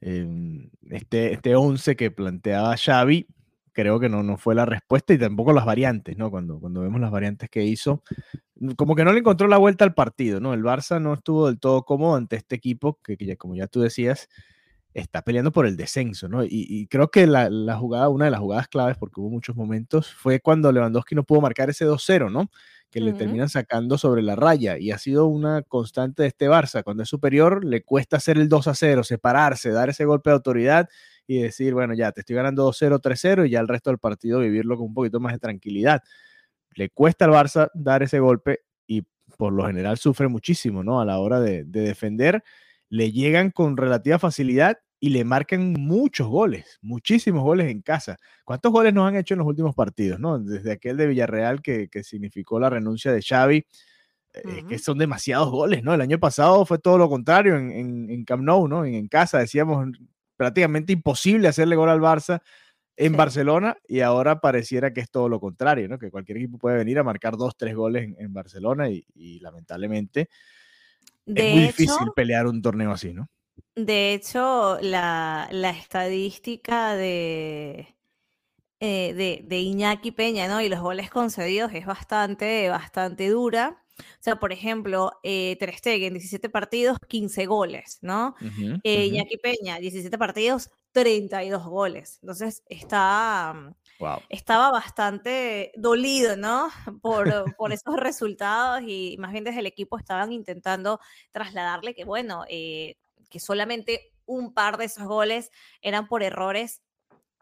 Em, 0.00 0.70
este, 0.90 1.32
este 1.32 1.56
11 1.56 1.96
que 1.96 2.10
planteaba 2.10 2.76
Xavi 2.76 3.26
creo 3.74 4.00
que 4.00 4.08
no, 4.08 4.22
no 4.22 4.38
fue 4.38 4.54
la 4.54 4.64
respuesta 4.64 5.12
y 5.12 5.18
tampoco 5.18 5.52
las 5.52 5.66
variantes, 5.66 6.16
¿no? 6.16 6.30
Cuando, 6.30 6.58
cuando 6.58 6.80
vemos 6.80 7.00
las 7.00 7.10
variantes 7.10 7.50
que 7.50 7.64
hizo, 7.64 8.02
como 8.76 8.94
que 8.94 9.04
no 9.04 9.12
le 9.12 9.18
encontró 9.18 9.48
la 9.48 9.58
vuelta 9.58 9.84
al 9.84 9.94
partido, 9.94 10.40
¿no? 10.40 10.54
El 10.54 10.62
Barça 10.62 11.02
no 11.02 11.14
estuvo 11.14 11.48
del 11.48 11.58
todo 11.58 11.82
cómodo 11.84 12.16
ante 12.16 12.36
este 12.36 12.54
equipo 12.54 12.98
que, 13.02 13.16
que 13.16 13.36
como 13.36 13.56
ya 13.56 13.66
tú 13.66 13.80
decías, 13.82 14.28
está 14.94 15.22
peleando 15.22 15.50
por 15.52 15.66
el 15.66 15.76
descenso, 15.76 16.28
¿no? 16.28 16.44
Y, 16.44 16.86
creo 16.86 17.10
que 17.10 17.26
la, 17.26 17.50
la, 17.50 17.76
jugada, 17.76 18.08
una 18.08 18.26
de 18.26 18.30
las 18.30 18.40
jugadas 18.40 18.68
claves, 18.68 18.96
porque 18.96 19.20
hubo 19.20 19.28
muchos 19.28 19.56
momentos, 19.56 20.14
fue 20.14 20.40
cuando 20.40 20.70
Lewandowski 20.70 21.16
no 21.16 21.24
pudo 21.24 21.40
marcar 21.40 21.68
ese 21.68 21.84
2-0, 21.84 22.30
¿no? 22.30 22.48
Que 22.92 23.00
le 23.00 23.12
terminan 23.12 23.48
sacando 23.48 23.98
sobre 23.98 24.22
la 24.22 24.36
raya 24.36 24.78
y 24.78 24.92
ha 24.92 24.98
sido 24.98 25.26
una 25.26 25.62
constante 25.62 26.22
de 26.22 26.28
este 26.28 26.48
Barça. 26.48 26.84
Cuando 26.84 27.02
es 27.02 27.08
superior, 27.08 27.64
le 27.64 27.82
cuesta 27.82 28.18
hacer 28.18 28.38
el 28.38 28.48
2-0, 28.48 29.02
separarse, 29.02 29.70
dar 29.70 29.88
ese 29.88 30.04
golpe 30.04 30.30
de 30.30 30.34
autoridad 30.34 30.88
y 31.26 31.40
decir, 31.40 31.74
bueno, 31.74 31.94
ya 31.94 32.12
te 32.12 32.20
estoy 32.20 32.36
ganando 32.36 32.68
2-0, 32.68 33.00
3-0 33.00 33.46
y 33.46 33.50
ya 33.50 33.60
el 33.60 33.68
resto 33.68 33.90
del 33.90 33.98
partido 33.98 34.40
vivirlo 34.40 34.76
con 34.76 34.88
un 34.88 34.94
poquito 34.94 35.20
más 35.20 35.32
de 35.32 35.38
tranquilidad. 35.38 36.02
Le 36.74 36.90
cuesta 36.90 37.24
al 37.24 37.30
Barça 37.32 37.70
dar 37.74 38.02
ese 38.02 38.18
golpe 38.18 38.60
y 38.86 39.02
por 39.38 39.52
lo 39.52 39.66
general 39.66 39.98
sufre 39.98 40.28
muchísimo, 40.28 40.82
¿no? 40.82 41.00
A 41.00 41.04
la 41.04 41.18
hora 41.18 41.40
de, 41.40 41.64
defender, 41.64 42.42
le 42.90 43.12
llegan 43.12 43.50
con 43.50 43.76
relativa 43.76 44.18
facilidad 44.18 44.78
y 45.00 45.10
le 45.10 45.24
marcan 45.24 45.74
muchos 45.74 46.28
goles, 46.28 46.78
muchísimos 46.82 47.42
goles 47.42 47.70
en 47.70 47.82
casa. 47.82 48.16
¿Cuántos 48.44 48.72
goles 48.72 48.94
nos 48.94 49.06
han 49.06 49.16
hecho 49.16 49.34
en 49.34 49.38
los 49.38 49.46
últimos 49.46 49.74
partidos? 49.74 50.18
¿no? 50.18 50.38
Desde 50.38 50.72
aquel 50.72 50.96
de 50.96 51.06
Villarreal 51.06 51.60
que, 51.62 51.88
significó 52.02 52.58
la 52.58 52.70
renuncia 52.70 53.12
de 53.12 53.20
Xavi, 53.20 53.66
eh, 54.32 54.64
que 54.68 54.78
son 54.78 54.98
demasiados 54.98 55.50
goles, 55.50 55.84
¿no? 55.84 55.94
El 55.94 56.00
año 56.00 56.18
pasado 56.18 56.64
fue 56.66 56.78
todo 56.78 56.98
lo 56.98 57.08
contrario 57.08 57.56
en, 57.56 57.70
en, 57.70 58.10
en 58.10 58.24
Camp 58.24 58.42
Nou, 58.42 58.66
¿no? 58.66 58.84
En, 58.84 58.94
en, 58.94 59.06
casa 59.06 59.38
decíamos 59.38 59.86
prácticamente 60.36 60.92
imposible 60.92 61.48
hacerle 61.48 61.76
gol 61.76 61.88
al 61.88 62.00
Barça 62.00 62.40
en 62.96 63.16
Barcelona 63.16 63.76
y 63.88 64.00
ahora 64.00 64.40
pareciera 64.40 64.92
que 64.92 65.00
es 65.00 65.10
todo 65.10 65.28
lo 65.28 65.40
contrario, 65.40 65.88
¿no? 65.88 65.98
Que 65.98 66.10
cualquier 66.10 66.38
equipo 66.38 66.58
puede 66.58 66.76
venir 66.76 66.98
a 66.98 67.04
marcar 67.04 67.36
dos, 67.36 67.56
tres 67.56 67.74
goles 67.74 68.14
en, 68.18 68.32
Barcelona 68.32 68.88
y, 68.88 69.40
lamentablemente 69.40 70.28
es 71.26 71.54
muy 71.54 71.62
difícil 71.66 72.12
pelear 72.14 72.46
un 72.46 72.62
torneo 72.62 72.92
así, 72.92 73.12
¿no? 73.12 73.28
De 73.74 74.14
hecho, 74.14 74.78
la, 74.80 75.48
estadística 75.76 76.94
de, 76.94 77.96
eh, 78.80 79.14
de, 79.14 79.42
de, 79.44 79.60
Iñaki 79.60 80.12
Peña, 80.12 80.46
¿no? 80.46 80.60
Y 80.60 80.68
los 80.68 80.80
goles 80.80 81.10
concedidos 81.10 81.72
es 81.72 81.86
bastante, 81.86 82.68
bastante 82.68 83.28
dura. 83.28 83.83
O 83.98 84.22
sea, 84.22 84.36
por 84.36 84.52
ejemplo, 84.52 85.12
eh, 85.22 85.56
Ter 85.58 85.76
Stegen, 85.76 86.14
17 86.14 86.48
partidos, 86.48 86.98
15 87.08 87.46
goles, 87.46 87.98
¿no? 88.02 88.34
Eh, 88.82 89.06
Iñaki 89.06 89.36
Peña, 89.38 89.78
17 89.78 90.18
partidos, 90.18 90.70
32 90.92 91.64
goles. 91.64 92.18
Entonces, 92.22 92.62
está, 92.68 93.52
mm, 93.54 93.74
estaba 94.28 94.70
bastante 94.70 95.72
dolido, 95.76 96.36
¿no? 96.36 96.68
Por, 97.02 97.54
por 97.56 97.72
esos 97.78 97.96
resultados 97.96 98.82
y 98.86 99.16
más 99.18 99.32
bien 99.32 99.44
desde 99.44 99.60
el 99.60 99.66
equipo 99.66 99.98
estaban 99.98 100.32
intentando 100.32 101.00
trasladarle 101.32 101.94
que, 101.94 102.04
bueno, 102.04 102.44
eh, 102.48 102.96
que 103.30 103.40
solamente 103.40 104.12
un 104.26 104.54
par 104.54 104.76
de 104.78 104.86
esos 104.86 105.04
goles 105.04 105.50
eran 105.82 106.08
por 106.08 106.22
errores 106.22 106.82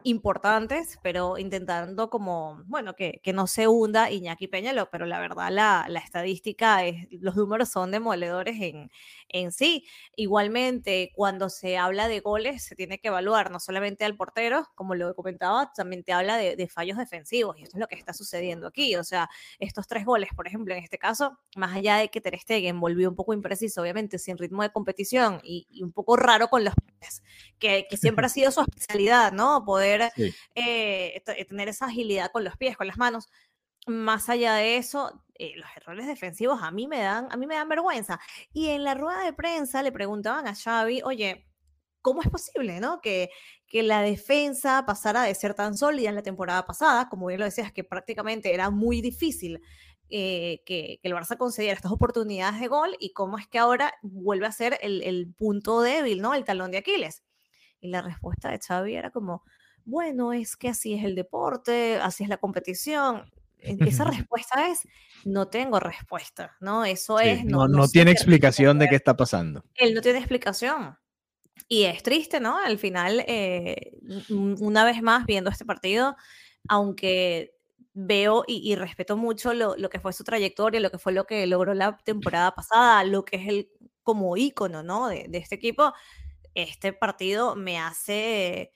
importantes, 0.05 0.99
pero 1.03 1.39
intentando 1.39 2.11
como, 2.11 2.63
bueno, 2.67 2.95
que, 2.95 3.21
que 3.23 3.33
no 3.33 3.47
se 3.47 3.69
hunda 3.69 4.11
Iñaki 4.11 4.49
Peñalo, 4.49 4.89
pero 4.91 5.07
la 5.07 5.21
verdad 5.21 5.51
la, 5.51 5.87
la, 5.89 6.01
estadística, 6.01 6.85
es, 6.85 7.07
los 7.11 7.37
números 7.37 7.69
son 7.69 7.91
demoledores 7.91 8.61
en, 8.61 8.91
en 9.29 9.53
sí. 9.53 9.87
Igualmente, 10.17 11.13
cuando 11.15 11.49
se 11.49 11.79
habla 11.79 12.09
de 12.09 12.21
goles, 12.21 12.65
se 12.65 12.75
tiene 12.75 12.99
que 12.99 13.09
evaluar 13.09 13.51
no 13.51 13.61
solamente 13.61 14.05
al 14.05 14.17
portero, 14.17 14.69
como 14.75 14.95
lo 14.95 15.15
comentaba, 15.15 15.73
también 15.75 16.05
te 16.05 16.13
habla 16.13 16.37
de, 16.37 16.69
fallos 16.69 16.97
defensivos, 16.97 17.59
y 17.59 17.63
esto 17.63 17.77
es 17.77 17.81
lo 17.81 17.89
que 17.89 17.97
está 17.97 18.13
sucediendo 18.13 18.67
aquí. 18.67 18.97
O 18.97 19.05
sea, 19.05 19.29
estos 19.59 19.87
tres 19.87 20.05
goles, 20.05 20.31
por 20.35 20.47
ejemplo, 20.47 20.75
en 20.75 20.83
este 20.83 20.99
caso, 20.99 21.39
más 21.57 21.75
allá 21.77 21.97
de 21.97 22.09
que 22.09 22.21
Ter 22.21 22.39
Stegen 22.39 22.81
volvió 22.81 23.09
un 23.09 23.17
poco 23.17 23.35
impreciso, 23.35 23.83
obviamente, 23.83 24.19
sin 24.19 24.39
ritmo 24.39 24.63
de 24.63 24.71
competición 24.71 25.41
y, 25.43 25.67
y 25.71 25.83
un 25.83 25.93
poco 25.93 26.17
raro 26.17 26.49
con 26.49 26.65
los 26.65 26.75
pies, 26.99 27.23
que, 27.59 27.87
que 27.89 27.97
siempre 27.97 28.27
ha 28.27 28.29
sido 28.29 28.51
su 28.51 28.61
especialidad, 28.61 29.33
¿no? 29.33 29.65
Poder 29.65 29.92
eh, 30.01 30.33
eh, 30.55 31.45
tener 31.45 31.69
esa 31.69 31.87
agilidad 31.87 32.31
con 32.33 32.45
los 32.45 32.57
pies, 32.57 32.77
con 32.77 32.87
las 32.87 32.99
manos. 32.99 33.29
Más 33.87 34.29
allá 34.29 34.55
de 34.55 34.77
eso, 34.77 35.25
eh, 35.35 35.53
los 35.57 35.69
errores 35.77 36.07
defensivos 36.07 36.63
a 36.63 36.71
mí 36.71 36.87
me 36.87 37.01
dan, 37.01 37.29
a 37.31 37.37
mí 37.37 37.47
me 37.47 37.57
dan 37.57 37.69
vergüenza. 37.69 38.21
Y 38.53 38.69
en 38.69 38.85
la 38.85 38.95
rueda 38.95 39.25
de 39.25 39.33
prensa 39.33 39.83
le 39.83 39.93
preguntaban 39.93 40.47
a 40.47 40.55
Xavi, 40.55 41.03
oye, 41.03 41.47
¿cómo 42.01 42.23
es 42.23 42.29
posible, 42.31 42.81
no? 42.81 43.01
Que, 43.01 43.31
que 43.67 43.83
la 43.83 44.03
defensa 44.03 44.85
pasara 44.87 45.23
de 45.25 45.35
ser 45.35 45.55
tan 45.55 45.77
sólida 45.77 46.09
en 46.09 46.15
la 46.15 46.23
temporada 46.23 46.65
pasada, 46.65 47.09
como 47.09 47.27
bien 47.27 47.41
lo 47.41 47.47
decías, 47.47 47.73
que 47.73 47.85
prácticamente 47.85 48.55
era 48.55 48.71
muy 48.71 49.01
difícil 49.01 49.61
que, 50.13 50.63
que, 50.67 51.01
el 51.03 51.15
Barça 51.15 51.37
concediera 51.39 51.75
estas 51.75 51.93
oportunidades 51.93 52.61
de 52.61 52.69
gol 52.69 52.97
y 53.01 53.13
cómo 53.13 53.39
es 53.39 53.47
que 53.49 53.59
ahora 53.59 53.95
vuelve 54.03 54.47
a 54.47 54.53
ser 54.53 54.79
el, 54.83 55.03
el, 55.03 55.33
punto 55.35 55.81
débil, 55.81 56.21
¿no? 56.21 56.35
El 56.35 56.45
talón 56.45 56.71
de 56.71 56.79
Aquiles. 56.79 57.23
Y 57.81 57.89
la 57.89 58.03
respuesta 58.03 58.51
de 58.51 58.59
Xavi 58.59 58.95
era 58.95 59.11
como, 59.11 59.43
bueno, 59.85 60.33
es 60.33 60.57
que 60.57 60.69
así 60.69 60.95
es 60.95 61.05
el 61.05 61.15
deporte, 61.15 61.97
así 61.97 62.25
es 62.25 62.29
la 62.29 62.39
competición. 62.39 63.25
Esa 63.63 64.05
respuesta 64.05 64.69
es, 64.69 64.81
no 65.25 65.49
tengo 65.49 65.79
respuesta, 65.79 66.57
¿no? 66.61 66.85
Eso 66.85 67.21
es... 67.21 67.45
No, 67.45 67.69
no, 67.69 67.87
tiene 67.89 68.11
explicación 68.11 68.79
de 68.79 68.89
qué 68.89 68.97
está 68.97 69.17
pasando. 69.17 69.65
Él 69.77 69.95
no 69.95 70.01
tiene 70.01 70.19
explicación. 70.19 70.97
Y 71.69 71.85
es 71.85 72.03
triste, 72.03 72.41
¿no? 72.41 72.59
Al 72.59 72.79
final, 72.79 73.25
eh, 73.29 73.93
una 74.29 74.85
vez 74.85 75.01
más, 75.01 75.27
viendo 75.27 75.49
este 75.51 75.65
partido, 75.65 76.17
aunque 76.69 77.55
veo 77.95 78.45
y, 78.49 78.75
respeto 78.75 79.17
mucho 79.17 79.53
lo, 79.55 79.77
que 79.91 80.01
fue 80.01 80.13
su 80.13 80.25
trayectoria, 80.25 80.81
lo 80.81 80.91
que 80.91 80.99
fue 80.99 81.13
lo 81.13 81.25
que 81.25 81.47
logró 81.47 81.75
la 81.75 81.97
temporada 81.99 82.55
pasada, 82.55 83.05
lo 83.05 83.25
que 83.25 83.37
es 83.37 83.49
el 83.49 83.71
como 84.03 84.37
ícono, 84.37 84.83
¿no? 84.83 85.09
De, 85.09 85.27
de 85.29 85.39
este 85.39 85.55
equipo, 85.55 85.93
este 86.55 86.93
partido 86.93 87.55
me 87.55 87.79
hace 87.79 88.73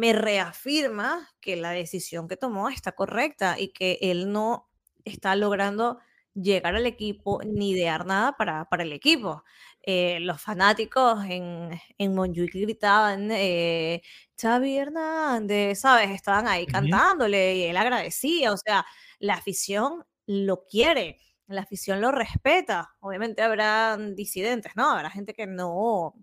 me 0.00 0.14
reafirma 0.14 1.28
que 1.42 1.56
la 1.56 1.72
decisión 1.72 2.26
que 2.26 2.38
tomó 2.38 2.70
está 2.70 2.92
correcta 2.92 3.58
y 3.58 3.68
que 3.68 3.98
él 4.00 4.32
no 4.32 4.70
está 5.04 5.36
logrando 5.36 5.98
llegar 6.32 6.74
al 6.74 6.86
equipo 6.86 7.42
ni 7.44 7.72
idear 7.72 8.06
nada 8.06 8.34
para, 8.38 8.64
para 8.70 8.82
el 8.82 8.94
equipo. 8.94 9.44
Eh, 9.82 10.18
los 10.20 10.40
fanáticos 10.40 11.22
en, 11.26 11.78
en 11.98 12.14
Montjuic 12.14 12.54
gritaban, 12.54 13.30
eh, 13.30 14.00
Xavi 14.40 14.78
Hernández, 14.78 15.80
¿sabes? 15.80 16.08
Estaban 16.10 16.48
ahí 16.48 16.64
cantándole 16.64 17.56
y 17.56 17.64
él 17.64 17.76
agradecía, 17.76 18.52
o 18.54 18.56
sea, 18.56 18.86
la 19.18 19.34
afición 19.34 20.02
lo 20.24 20.64
quiere, 20.64 21.18
la 21.46 21.60
afición 21.60 22.00
lo 22.00 22.10
respeta. 22.10 22.94
Obviamente 23.00 23.42
habrá 23.42 23.98
disidentes, 23.98 24.72
¿no? 24.76 24.90
Habrá 24.92 25.10
gente 25.10 25.34
que 25.34 25.46
no, 25.46 26.14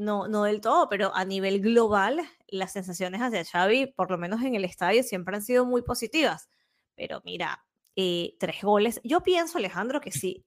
no, 0.00 0.28
no 0.28 0.44
del 0.44 0.60
todo, 0.60 0.88
pero 0.88 1.14
a 1.14 1.24
nivel 1.24 1.60
global, 1.60 2.20
las 2.48 2.72
sensaciones 2.72 3.20
hacia 3.20 3.44
Xavi, 3.44 3.86
por 3.86 4.10
lo 4.10 4.18
menos 4.18 4.42
en 4.42 4.54
el 4.54 4.64
estadio, 4.64 5.02
siempre 5.02 5.36
han 5.36 5.42
sido 5.42 5.66
muy 5.66 5.82
positivas. 5.82 6.48
Pero 6.96 7.20
mira, 7.24 7.64
eh, 7.96 8.34
tres 8.38 8.62
goles. 8.62 9.00
Yo 9.04 9.22
pienso, 9.22 9.58
Alejandro, 9.58 10.00
que 10.00 10.10
si 10.10 10.46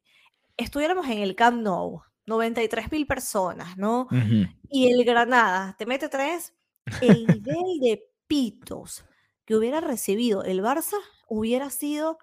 estuviéramos 0.57 1.07
en 1.07 1.19
el 1.19 1.35
Camp 1.35 1.61
Nou, 1.61 2.01
93 2.25 2.91
mil 2.91 3.05
personas, 3.05 3.77
¿no? 3.77 4.07
Y 4.69 4.91
el 4.91 5.03
Granada 5.05 5.75
te 5.77 5.85
mete 5.85 6.09
tres, 6.09 6.53
el 7.01 7.27
nivel 7.27 7.79
de 7.79 8.09
pitos 8.27 9.05
que 9.45 9.55
hubiera 9.55 9.81
recibido 9.81 10.43
el 10.43 10.61
Barça 10.61 10.97
hubiera 11.27 11.69
sido 11.69 12.17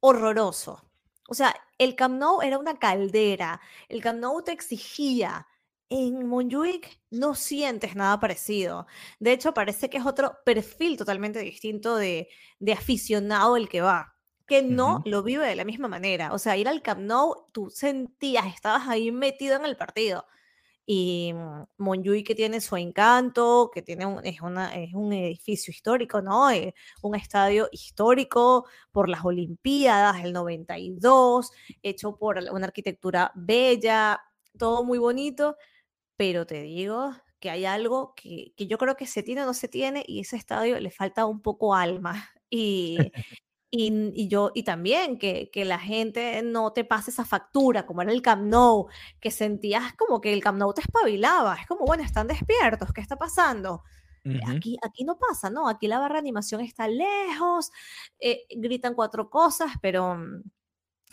horroroso. 0.00 0.84
O 1.28 1.34
sea, 1.34 1.54
el 1.78 1.94
Camp 1.94 2.18
Nou 2.18 2.42
era 2.42 2.58
una 2.58 2.78
caldera, 2.78 3.60
el 3.88 4.02
Camp 4.02 4.20
Nou 4.20 4.42
te 4.42 4.52
exigía, 4.52 5.46
en 5.90 6.26
Montjuic 6.26 7.00
no 7.10 7.34
sientes 7.34 7.96
nada 7.96 8.20
parecido. 8.20 8.86
De 9.18 9.32
hecho, 9.32 9.54
parece 9.54 9.88
que 9.88 9.98
es 9.98 10.06
otro 10.06 10.38
perfil 10.44 10.96
totalmente 10.96 11.40
distinto 11.40 11.96
de, 11.96 12.28
aficionado 12.72 13.56
el 13.56 13.68
que 13.68 13.80
va, 13.80 14.14
que 14.46 14.62
no 14.62 15.02
lo 15.06 15.22
vive 15.22 15.46
de 15.46 15.56
la 15.56 15.64
misma 15.64 15.88
manera. 15.88 16.32
O 16.32 16.38
sea, 16.38 16.56
ir 16.56 16.68
al 16.68 16.82
Camp 16.82 17.00
Nou, 17.00 17.46
tú 17.52 17.70
sentías, 17.70 18.46
estabas 18.46 18.88
ahí 18.88 19.10
metido 19.12 19.56
en 19.56 19.64
el 19.64 19.76
partido. 19.76 20.26
Y 20.90 21.32
mm, 21.34 21.64
Montjuic 21.78 22.26
que 22.26 22.34
tiene 22.34 22.60
su 22.62 22.76
encanto, 22.76 23.70
que 23.72 23.82
tiene 23.82 24.06
un, 24.06 24.24
es, 24.24 24.40
una, 24.40 24.74
es 24.74 24.94
un 24.94 25.12
edificio 25.12 25.70
histórico, 25.70 26.22
¿no? 26.22 26.50
Eh, 26.50 26.74
un 27.02 27.14
estadio 27.14 27.68
histórico 27.72 28.66
por 28.90 29.08
las 29.08 29.24
Olimpiadas, 29.24 30.24
el 30.24 30.32
92, 30.32 31.50
hecho 31.82 32.16
por 32.16 32.38
una 32.50 32.66
arquitectura 32.66 33.32
bella, 33.34 34.18
todo 34.58 34.84
muy 34.84 34.98
bonito, 34.98 35.56
pero 36.18 36.46
te 36.46 36.62
digo 36.62 37.14
que 37.38 37.48
hay 37.48 37.64
algo 37.64 38.12
que, 38.16 38.52
yo 38.58 38.76
creo 38.76 38.96
que 38.96 39.06
se 39.06 39.22
tiene 39.22 39.44
o 39.44 39.46
no 39.46 39.54
se 39.54 39.68
tiene 39.68 40.04
y 40.06 40.20
ese 40.20 40.36
estadio 40.36 40.78
le 40.80 40.90
falta 40.90 41.24
un 41.24 41.40
poco 41.40 41.74
alma. 41.74 42.30
Y, 42.50 42.96
y, 43.70 44.28
yo, 44.28 44.50
y 44.54 44.62
también 44.62 45.18
que, 45.18 45.50
la 45.66 45.78
gente 45.78 46.42
no 46.42 46.72
te 46.72 46.82
pase 46.82 47.10
esa 47.10 47.26
factura, 47.26 47.84
como 47.84 48.00
era 48.00 48.10
el 48.10 48.22
Camp 48.22 48.44
Nou, 48.44 48.88
que 49.20 49.30
sentías 49.30 49.92
como 49.92 50.22
que 50.22 50.32
el 50.32 50.42
Camp 50.42 50.58
Nou 50.58 50.72
te 50.72 50.80
espabilaba. 50.80 51.56
Es 51.56 51.66
como, 51.66 51.84
bueno, 51.84 52.02
están 52.02 52.26
despiertos, 52.26 52.90
¿qué 52.94 53.02
está 53.02 53.16
pasando? 53.16 53.82
Aquí, 54.46 54.78
aquí 54.82 55.04
no 55.04 55.18
pasa, 55.18 55.50
¿no? 55.50 55.68
Aquí 55.68 55.88
la 55.88 55.98
barra 55.98 56.14
de 56.14 56.20
animación 56.20 56.62
está 56.62 56.88
lejos, 56.88 57.70
eh, 58.18 58.46
gritan 58.56 58.94
cuatro 58.94 59.28
cosas, 59.28 59.72
pero 59.82 60.14
mm, 60.16 60.42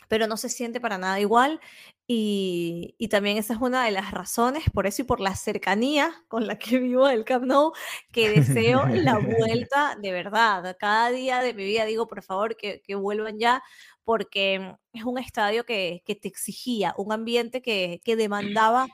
pero 0.08 0.28
no 0.28 0.38
se 0.38 0.50
siente 0.50 0.80
para 0.80 0.98
nada 0.98 1.20
igual. 1.20 1.60
Y, 2.08 2.96
también 3.10 3.38
esa 3.38 3.54
es 3.54 3.62
una 3.62 3.86
de 3.86 3.92
las 3.92 4.12
razones, 4.12 4.64
por 4.72 4.86
eso 4.88 5.02
y 5.02 5.06
por 5.06 5.20
la 5.20 5.36
cercanía 5.36 6.24
con 6.28 6.46
la 6.48 6.58
que 6.58 6.78
vivo 6.80 7.08
el 7.10 7.26
Camp 7.26 7.46
Nou, 7.46 7.74
que 8.12 8.30
deseo 8.30 8.86
la 8.86 9.18
vuelta 9.68 9.98
de 10.02 10.12
verdad. 10.12 10.76
Cada 10.80 11.10
día 11.12 11.42
de 11.42 11.54
mi 11.54 11.66
vida 11.66 11.86
digo, 11.86 12.08
por 12.08 12.22
favor, 12.24 12.58
que, 12.58 12.82
vuelvan 12.96 13.40
ya, 13.40 13.64
porque 14.04 14.76
es 14.94 15.04
un 15.04 15.18
estadio 15.18 15.66
que, 15.66 16.04
te 16.06 16.28
exigía, 16.28 16.94
un 16.98 17.12
ambiente 17.12 17.62
que, 17.62 18.02
que 18.04 18.16
demandaba 18.16 18.88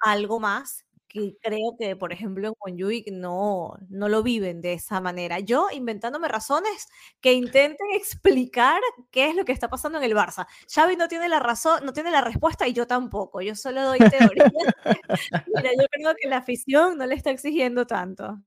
algo 0.00 0.40
más 0.40 0.84
que 1.14 1.36
creo 1.40 1.76
que, 1.78 1.94
por 1.94 2.12
ejemplo, 2.12 2.48
en 2.48 2.54
Montjuic 2.60 3.06
no, 3.12 3.74
no 3.88 4.08
lo 4.08 4.24
viven 4.24 4.60
de 4.60 4.72
esa 4.72 5.00
manera. 5.00 5.38
Yo 5.38 5.68
inventándome 5.72 6.26
razones 6.26 6.88
que 7.20 7.32
intenten 7.32 7.86
explicar 7.94 8.80
qué 9.12 9.28
es 9.28 9.36
lo 9.36 9.44
que 9.44 9.52
está 9.52 9.70
pasando 9.70 9.98
en 9.98 10.04
el 10.04 10.14
Barça. 10.14 10.46
Xavi 10.72 10.96
no 10.96 11.06
tiene 11.06 11.28
la 11.28 11.38
razón, 11.38 11.84
no 11.84 11.92
tiene 11.92 12.10
la 12.10 12.20
respuesta 12.20 12.66
y 12.66 12.72
yo 12.72 12.88
tampoco. 12.88 13.40
Yo 13.40 13.54
solo 13.54 13.82
doy 13.84 13.98
teoría. 13.98 14.52
mira, 15.54 15.70
yo 15.78 15.86
creo 15.90 16.14
que 16.20 16.28
la 16.28 16.38
afición 16.38 16.98
no 16.98 17.06
le 17.06 17.14
está 17.14 17.30
exigiendo 17.30 17.86
tanto. 17.86 18.40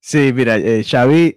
Sí, 0.00 0.32
mira, 0.32 0.56
eh, 0.56 0.82
Xavi 0.84 1.36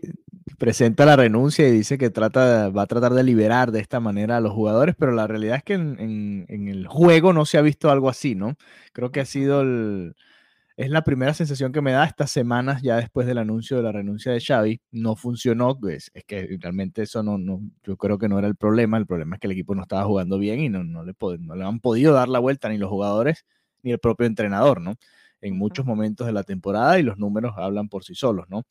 presenta 0.58 1.06
la 1.06 1.16
renuncia 1.16 1.68
y 1.68 1.72
dice 1.72 1.98
que 1.98 2.10
trata, 2.10 2.70
va 2.70 2.84
a 2.84 2.88
tratar 2.88 3.14
de 3.14 3.24
liberar 3.24 3.72
de 3.72 3.80
esta 3.80 4.00
manera 4.00 4.38
a 4.38 4.42
los 4.42 4.54
jugadores, 4.54 4.96
pero 4.98 5.12
la 5.12 5.28
realidad 5.28 5.58
es 5.58 5.64
que 5.64 5.74
en, 5.74 6.46
el 6.50 6.88
juego 6.88 7.34
no 7.34 7.46
se 7.46 7.58
ha 7.60 7.62
visto 7.62 7.92
algo 7.92 8.10
así, 8.10 8.36
¿no? 8.36 8.56
Creo 8.94 9.12
que 9.12 9.22
ha 9.22 9.26
sido 9.26 9.62
el, 9.62 10.16
es 10.82 10.90
la 10.90 11.04
primera 11.04 11.34
sensación 11.36 11.72
que 11.72 11.82
me 11.82 11.92
da 11.92 12.06
estas 12.06 12.32
semanas 12.32 12.82
ya 12.82 12.96
después 12.98 13.28
del 13.28 13.38
anuncio 13.38 13.78
de 13.78 13.84
la 13.84 13.92
renuncia 13.92 14.32
de 14.32 14.42
Xavi. 14.42 14.82
No 14.92 15.16
funcionó, 15.16 15.78
pues, 15.80 16.10
es 16.16 16.24
que 16.24 16.58
realmente 16.60 17.04
eso 17.04 17.22
no, 17.22 17.38
no, 17.38 17.62
yo 17.84 17.98
creo 17.98 18.18
que 18.18 18.28
no 18.28 18.40
era 18.40 18.48
el 18.48 18.56
problema, 18.56 18.98
el 18.98 19.06
problema 19.06 19.36
es 19.36 19.40
que 19.40 19.48
el 19.48 19.54
equipo 19.54 19.76
no 19.76 19.84
estaba 19.84 20.04
jugando 20.06 20.40
bien 20.40 20.60
y 20.60 20.70
no, 20.70 20.84
no, 20.84 21.04
le, 21.04 21.14
no 21.40 21.56
le 21.56 21.64
han 21.64 21.80
podido 21.80 22.14
dar 22.14 22.30
la 22.30 22.40
vuelta 22.40 22.68
ni 22.68 22.80
los 22.80 22.90
jugadores 22.90 23.46
ni 23.84 23.92
el 23.92 24.00
propio 24.00 24.26
entrenador, 24.26 24.82
¿no? 24.82 24.96
En 25.42 25.56
muchos 25.56 25.86
momentos 25.86 26.26
de 26.26 26.34
la 26.34 26.44
temporada 26.44 27.00
y 27.00 27.04
los 27.04 27.18
números 27.20 27.54
hablan 27.58 27.88
por 27.88 28.04
sí 28.04 28.16
solos, 28.16 28.48
¿no? 28.50 28.66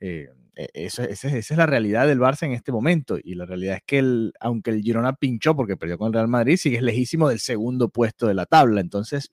Eh, 0.00 0.28
e, 0.56 0.68
esa 0.74 1.04
es 1.04 1.50
la 1.50 1.66
realidad 1.66 2.06
del 2.06 2.20
Barça 2.20 2.44
en 2.44 2.52
este 2.52 2.72
momento. 2.72 3.16
Y 3.22 3.36
la 3.36 3.46
realidad 3.46 3.76
es 3.76 3.82
que, 3.86 3.98
el, 3.98 4.34
aunque 4.40 4.70
el 4.70 4.82
Girona 4.82 5.14
pinchó 5.14 5.56
porque 5.56 5.76
perdió 5.78 5.96
con 5.96 6.08
el 6.08 6.12
Real 6.12 6.28
Madrid, 6.28 6.56
sigue 6.56 6.82
lejísimo 6.82 7.28
del 7.28 7.40
segundo 7.40 7.88
puesto 7.88 8.26
de 8.26 8.34
la 8.34 8.46
tabla. 8.46 8.80
Entonces, 8.80 9.30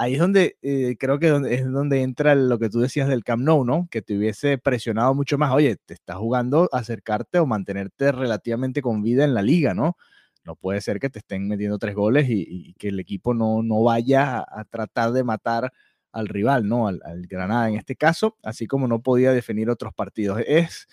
ahí 0.00 0.14
es 0.14 0.18
donde 0.18 0.56
eh, 0.62 0.96
creo 0.98 1.18
que 1.18 1.26
es 1.50 1.70
donde 1.70 2.00
entra 2.00 2.34
lo 2.34 2.58
que 2.58 2.70
tú 2.70 2.80
decías 2.80 3.06
del 3.06 3.22
Camp 3.22 3.42
Nou, 3.42 3.66
¿no? 3.66 3.86
Que 3.90 4.00
te 4.00 4.16
hubiese 4.16 4.56
presionado 4.56 5.14
mucho 5.14 5.36
más. 5.36 5.52
Oye, 5.52 5.76
te 5.76 5.92
estás 5.92 6.16
jugando 6.16 6.70
acercarte 6.72 7.38
o 7.38 7.44
mantenerte 7.46 8.10
relativamente 8.10 8.80
con 8.80 9.02
vida 9.02 9.24
en 9.24 9.34
la 9.34 9.42
liga, 9.42 9.74
¿no? 9.74 9.98
No 10.42 10.56
puede 10.56 10.80
ser 10.80 11.00
que 11.00 11.10
te 11.10 11.18
estén 11.18 11.46
metiendo 11.48 11.78
tres 11.78 11.94
goles 11.94 12.26
y, 12.30 12.74
que 12.78 12.88
el 12.88 12.98
equipo 12.98 13.34
no, 13.34 13.62
no 13.62 13.82
vaya 13.82 14.38
a, 14.38 14.64
tratar 14.64 15.12
de 15.12 15.22
matar 15.22 15.70
al 16.12 16.28
rival, 16.28 16.66
¿no? 16.66 16.88
Al, 16.88 17.26
Granada 17.28 17.68
en 17.68 17.76
este 17.76 17.94
caso, 17.94 18.38
así 18.42 18.66
como 18.66 18.88
no 18.88 19.02
podía 19.02 19.32
definir 19.32 19.68
otros 19.68 19.92
partidos. 19.92 20.40
Es, 20.46 20.88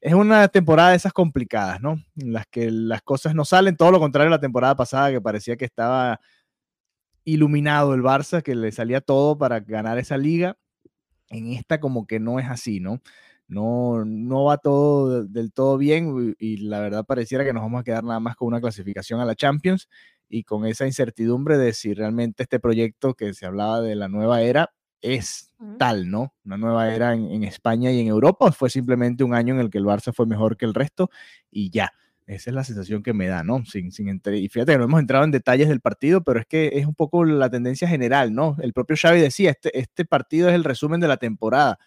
es 0.00 0.14
una 0.14 0.48
temporada 0.48 0.90
de 0.90 0.96
esas 0.96 1.12
complicadas, 1.12 1.82
¿no? 1.82 2.02
En 2.16 2.32
las 2.32 2.46
que 2.46 2.70
las 2.70 3.02
cosas 3.02 3.34
no 3.34 3.44
salen, 3.44 3.76
todo 3.76 3.90
lo 3.90 4.00
contrario 4.00 4.28
a 4.28 4.36
la 4.36 4.40
temporada 4.40 4.76
pasada 4.76 5.10
que 5.10 5.20
parecía 5.20 5.56
que 5.56 5.66
estaba 5.66 6.20
iluminado 7.26 7.92
el 7.92 8.02
Barça, 8.02 8.42
que 8.42 8.54
le 8.54 8.72
salía 8.72 9.02
todo 9.02 9.36
para 9.36 9.60
ganar 9.60 9.98
esa 9.98 10.16
liga. 10.16 10.56
En 11.28 11.48
esta 11.48 11.80
como 11.80 12.06
que 12.06 12.20
no 12.20 12.38
es 12.40 12.46
así, 12.46 12.80
¿no? 12.80 13.02
No, 13.48 14.04
no 14.06 14.44
va 14.44 14.58
todo 14.58 15.24
del 15.24 15.52
todo 15.52 15.76
bien 15.76 16.34
y 16.38 16.58
la 16.58 16.80
verdad 16.80 17.04
pareciera 17.04 17.44
que 17.44 17.52
nos 17.52 17.62
vamos 17.62 17.80
a 17.80 17.84
quedar 17.84 18.04
nada 18.04 18.20
más 18.20 18.36
con 18.36 18.48
una 18.48 18.60
clasificación 18.60 19.20
a 19.20 19.24
la 19.24 19.34
Champions 19.36 19.88
y 20.28 20.44
con 20.44 20.66
esa 20.66 20.86
incertidumbre 20.86 21.58
de 21.58 21.72
si 21.72 21.94
realmente 21.94 22.44
este 22.44 22.58
proyecto 22.60 23.14
que 23.14 23.34
se 23.34 23.46
hablaba 23.46 23.80
de 23.80 23.94
la 23.96 24.08
nueva 24.08 24.42
era 24.42 24.72
es 25.02 25.52
tal, 25.78 26.10
¿no? 26.10 26.34
Una 26.44 26.56
nueva 26.56 26.94
era 26.94 27.14
en, 27.14 27.44
España 27.44 27.92
y 27.92 28.00
en 28.00 28.08
Europa, 28.08 28.46
o 28.46 28.52
fue 28.52 28.70
simplemente 28.70 29.24
un 29.24 29.34
año 29.34 29.54
en 29.54 29.60
el 29.60 29.70
que 29.70 29.78
el 29.78 29.84
Barça 29.84 30.12
fue 30.12 30.26
mejor 30.26 30.56
que 30.56 30.64
el 30.64 30.74
resto 30.74 31.10
y 31.50 31.70
ya. 31.70 31.92
Esa 32.26 32.50
es 32.50 32.54
la 32.54 32.64
sensación 32.64 33.02
que 33.02 33.12
me 33.12 33.28
da, 33.28 33.44
¿no? 33.44 33.64
Sin, 33.64 33.92
sin 33.92 34.20
y 34.26 34.48
fíjate 34.48 34.72
que 34.72 34.78
no 34.78 34.84
hemos 34.84 35.00
entrado 35.00 35.24
en 35.24 35.30
detalles 35.30 35.68
del 35.68 35.80
partido, 35.80 36.24
pero 36.24 36.40
es 36.40 36.46
que 36.46 36.70
es 36.74 36.86
un 36.86 36.94
poco 36.94 37.24
la 37.24 37.48
tendencia 37.50 37.86
general, 37.88 38.34
¿no? 38.34 38.56
El 38.60 38.72
propio 38.72 38.96
Xavi 39.00 39.20
decía, 39.20 39.50
este, 39.50 39.78
este 39.78 40.04
partido 40.04 40.48
es 40.48 40.54
el 40.56 40.64
resumen 40.64 41.00
de 41.00 41.08
la 41.08 41.18
temporada. 41.18 41.78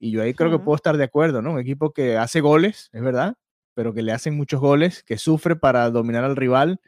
Y 0.00 0.12
yo 0.12 0.22
ahí 0.22 0.34
creo 0.34 0.50
que 0.50 0.58
puedo 0.58 0.76
estar 0.76 0.96
de 0.96 1.04
acuerdo, 1.04 1.42
¿no? 1.42 1.52
Un 1.52 1.60
equipo 1.60 1.92
que 1.92 2.16
hace 2.18 2.40
goles, 2.40 2.90
es 2.92 3.02
verdad, 3.02 3.34
pero 3.74 3.94
que 3.94 4.02
le 4.02 4.12
hacen 4.12 4.36
muchos 4.36 4.60
goles, 4.60 5.04
que 5.04 5.18
sufre 5.18 5.56
para 5.56 5.90
dominar 5.90 6.24
al 6.24 6.36
rival 6.36 6.80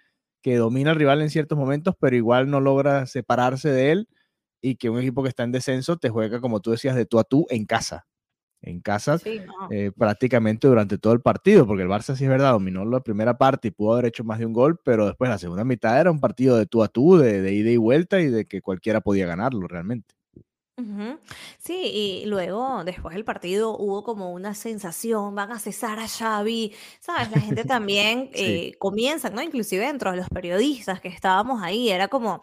que 0.43 0.57
domina 0.57 0.91
al 0.91 0.97
rival 0.97 1.23
en 1.23 1.31
ciertos 1.31 1.57
momentos, 1.57 1.95
pero 1.99 2.17
igual 2.17 2.51
no 2.51 2.61
logra 2.61 3.07
separarse 3.07 3.71
de 3.71 3.93
él 3.93 4.09
y 4.61 4.77
que 4.77 4.91
un 4.91 4.99
equipo 4.99 5.23
que 5.23 5.29
está 5.29 5.45
en 5.45 5.53
descenso 5.53 5.97
te 5.97 6.11
juega, 6.11 6.41
como 6.41 6.61
tú 6.61 6.73
decías, 6.73 6.97
de 6.97 7.07
tú 7.07 7.19
a 7.19 7.25
tú 7.25 7.47
en 7.49 7.65
casa. 7.65 8.07
En 8.63 8.81
casa 8.81 9.19
eh, 9.71 9.91
prácticamente 9.97 10.69
durante 10.69 10.97
todo 10.97 11.13
el 11.13 11.21
partido, 11.21 11.67
porque 11.67 11.83
el 11.83 11.89
Barça 11.89 12.15
sí 12.15 12.25
es 12.25 12.31
verdad, 12.31 12.53
dominó 12.53 12.85
la 12.85 13.01
primera 13.01 13.37
parte 13.37 13.69
y 13.69 13.71
pudo 13.73 13.95
haber 13.95 14.07
hecho 14.07 14.23
más 14.23 14.39
de 14.39 14.47
un 14.47 14.53
gol, 14.53 14.79
pero 14.85 15.07
después 15.07 15.29
la 15.29 15.39
segunda 15.39 15.65
mitad 15.65 16.01
era 16.01 16.13
un 16.13 16.21
partido 16.21 16.57
de 16.57 16.67
tú 16.67 16.83
a 16.85 16.89
tú, 16.89 17.17
de, 17.17 17.43
de 17.43 17.53
ida 17.53 17.71
y 17.71 17.77
vuelta 17.77 18.21
y 18.21 18.29
de 18.29 18.45
que 18.47 18.63
cualquiera 18.63 19.01
podía 19.01 19.27
ganarlo 19.27 19.67
realmente. 19.67 20.15
Sí, 21.59 21.91
y 21.93 22.27
luego, 22.27 22.83
después 22.85 23.15
del 23.15 23.25
partido, 23.25 23.77
hubo 23.77 24.03
como 24.03 24.33
una 24.33 24.55
sensación, 24.55 25.35
van 25.35 25.53
a 25.53 25.59
cesar 25.59 25.99
a 25.99 26.09
Xavi, 26.09 26.75
¿sabes? 26.99 27.31
La 27.31 27.41
gente 27.41 27.65
también 27.65 28.31
eh, 28.35 28.73
comienza, 28.79 29.31
¿no? 29.31 29.43
Inclusive 29.43 29.87
dentro 29.87 30.11
de 30.11 30.17
los 30.17 30.29
periodistas 30.29 31.01
que 31.01 31.09
estábamos 31.09 31.63
ahí, 31.63 31.91
era 31.91 32.09
como, 32.09 32.41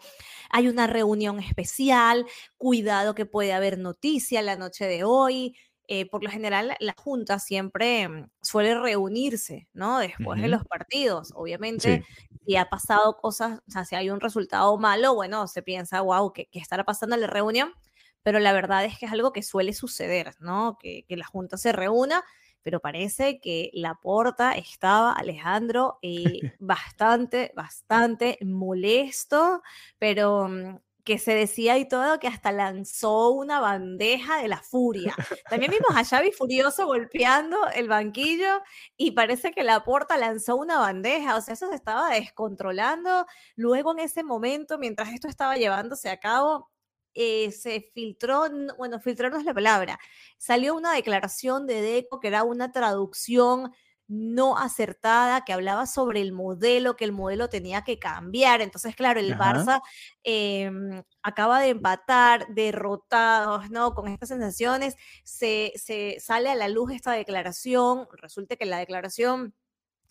hay 0.48 0.68
una 0.68 0.86
reunión 0.86 1.38
especial, 1.40 2.24
cuidado 2.56 3.14
que 3.14 3.26
puede 3.26 3.52
haber 3.52 3.78
noticia 3.78 4.42
la 4.42 4.56
noche 4.56 4.86
de 4.86 5.04
hoy. 5.04 5.54
Eh, 5.92 6.06
por 6.08 6.22
lo 6.22 6.30
general, 6.30 6.76
la 6.78 6.94
Junta 6.96 7.40
siempre 7.40 8.08
mm, 8.08 8.30
suele 8.40 8.78
reunirse, 8.78 9.68
¿no? 9.72 9.98
Después 9.98 10.40
de 10.40 10.46
los 10.46 10.64
partidos. 10.64 11.32
Obviamente, 11.34 12.04
si 12.46 12.54
ha 12.54 12.70
pasado 12.70 13.16
cosas, 13.16 13.60
o 13.66 13.70
sea, 13.70 13.84
si 13.84 13.96
hay 13.96 14.08
un 14.08 14.20
resultado 14.20 14.78
malo, 14.78 15.14
bueno, 15.14 15.48
se 15.48 15.62
piensa, 15.62 16.00
wow, 16.00 16.32
¿qué, 16.32 16.46
qué 16.52 16.60
estará 16.60 16.84
pasando 16.84 17.16
en 17.16 17.22
la 17.22 17.26
reunión? 17.26 17.74
pero 18.22 18.38
la 18.38 18.52
verdad 18.52 18.84
es 18.84 18.98
que 18.98 19.06
es 19.06 19.12
algo 19.12 19.32
que 19.32 19.42
suele 19.42 19.72
suceder, 19.72 20.34
¿no? 20.40 20.78
Que, 20.78 21.04
la 21.08 21.26
Junta 21.26 21.56
se 21.56 21.72
reúna, 21.72 22.22
pero 22.62 22.80
parece 22.80 23.40
que 23.40 23.70
la 23.72 23.94
porta 23.94 24.52
estaba, 24.52 25.12
Alejandro, 25.12 25.98
eh, 26.02 26.22
bastante, 26.58 27.52
bastante 27.56 28.38
molesto, 28.42 29.62
pero 29.98 30.48
mm, 30.48 30.78
que 31.10 31.18
se 31.18 31.34
decía 31.34 31.76
y 31.76 31.88
todo 31.88 32.20
que 32.20 32.28
hasta 32.28 32.52
lanzó 32.52 33.30
una 33.30 33.58
bandeja 33.58 34.40
de 34.40 34.46
la 34.46 34.62
furia. 34.62 35.12
También 35.50 35.72
vimos 35.72 35.90
a 35.96 36.04
Xavi 36.04 36.30
furioso 36.30 36.86
golpeando 36.86 37.56
el 37.74 37.88
banquillo 37.88 38.62
y 38.96 39.10
parece 39.10 39.50
que 39.50 39.64
la 39.64 39.82
porta 39.82 40.16
lanzó 40.16 40.54
una 40.54 40.78
bandeja, 40.78 41.34
o 41.34 41.40
sea, 41.40 41.54
eso 41.54 41.68
se 41.68 41.74
estaba 41.74 42.10
descontrolando. 42.10 43.26
Luego 43.56 43.90
en 43.90 43.98
ese 43.98 44.22
momento, 44.22 44.78
mientras 44.78 45.12
esto 45.12 45.26
estaba 45.26 45.56
llevándose 45.56 46.10
a 46.10 46.20
cabo, 46.20 46.70
eh, 47.14 47.50
se 47.50 47.90
filtró, 47.92 48.44
bueno, 48.78 49.00
filtró 49.00 49.30
no 49.30 49.38
es 49.38 49.44
la 49.44 49.52
palabra, 49.52 49.98
salió 50.38 50.76
una 50.76 50.92
declaración 50.92 51.66
de 51.66 51.82
Deco 51.82 52.20
que 52.20 52.28
era 52.28 52.44
una 52.44 52.70
traducción 52.70 53.72
no 54.10 54.58
acertada, 54.58 55.44
que 55.44 55.52
hablaba 55.52 55.86
sobre 55.86 56.20
el 56.20 56.32
modelo, 56.32 56.96
que 56.96 57.04
el 57.04 57.12
modelo 57.12 57.48
tenía 57.48 57.82
que 57.82 58.00
cambiar. 58.00 58.60
Entonces, 58.60 58.96
claro, 58.96 59.20
el 59.20 59.38
Barça 59.38 59.80
em, 60.24 61.04
acaba 61.22 61.60
de 61.60 61.68
empatar, 61.68 62.48
derrotados, 62.48 63.70
¿no? 63.70 63.94
Con 63.94 64.08
estas 64.08 64.30
sensaciones, 64.30 64.96
se, 65.22 65.72
se 65.76 66.16
sale 66.18 66.50
a 66.50 66.56
la 66.56 66.68
luz 66.68 66.90
esta 66.92 67.12
declaración, 67.12 68.08
resulta 68.12 68.56
que 68.56 68.66
la 68.66 68.78
declaración 68.78 69.54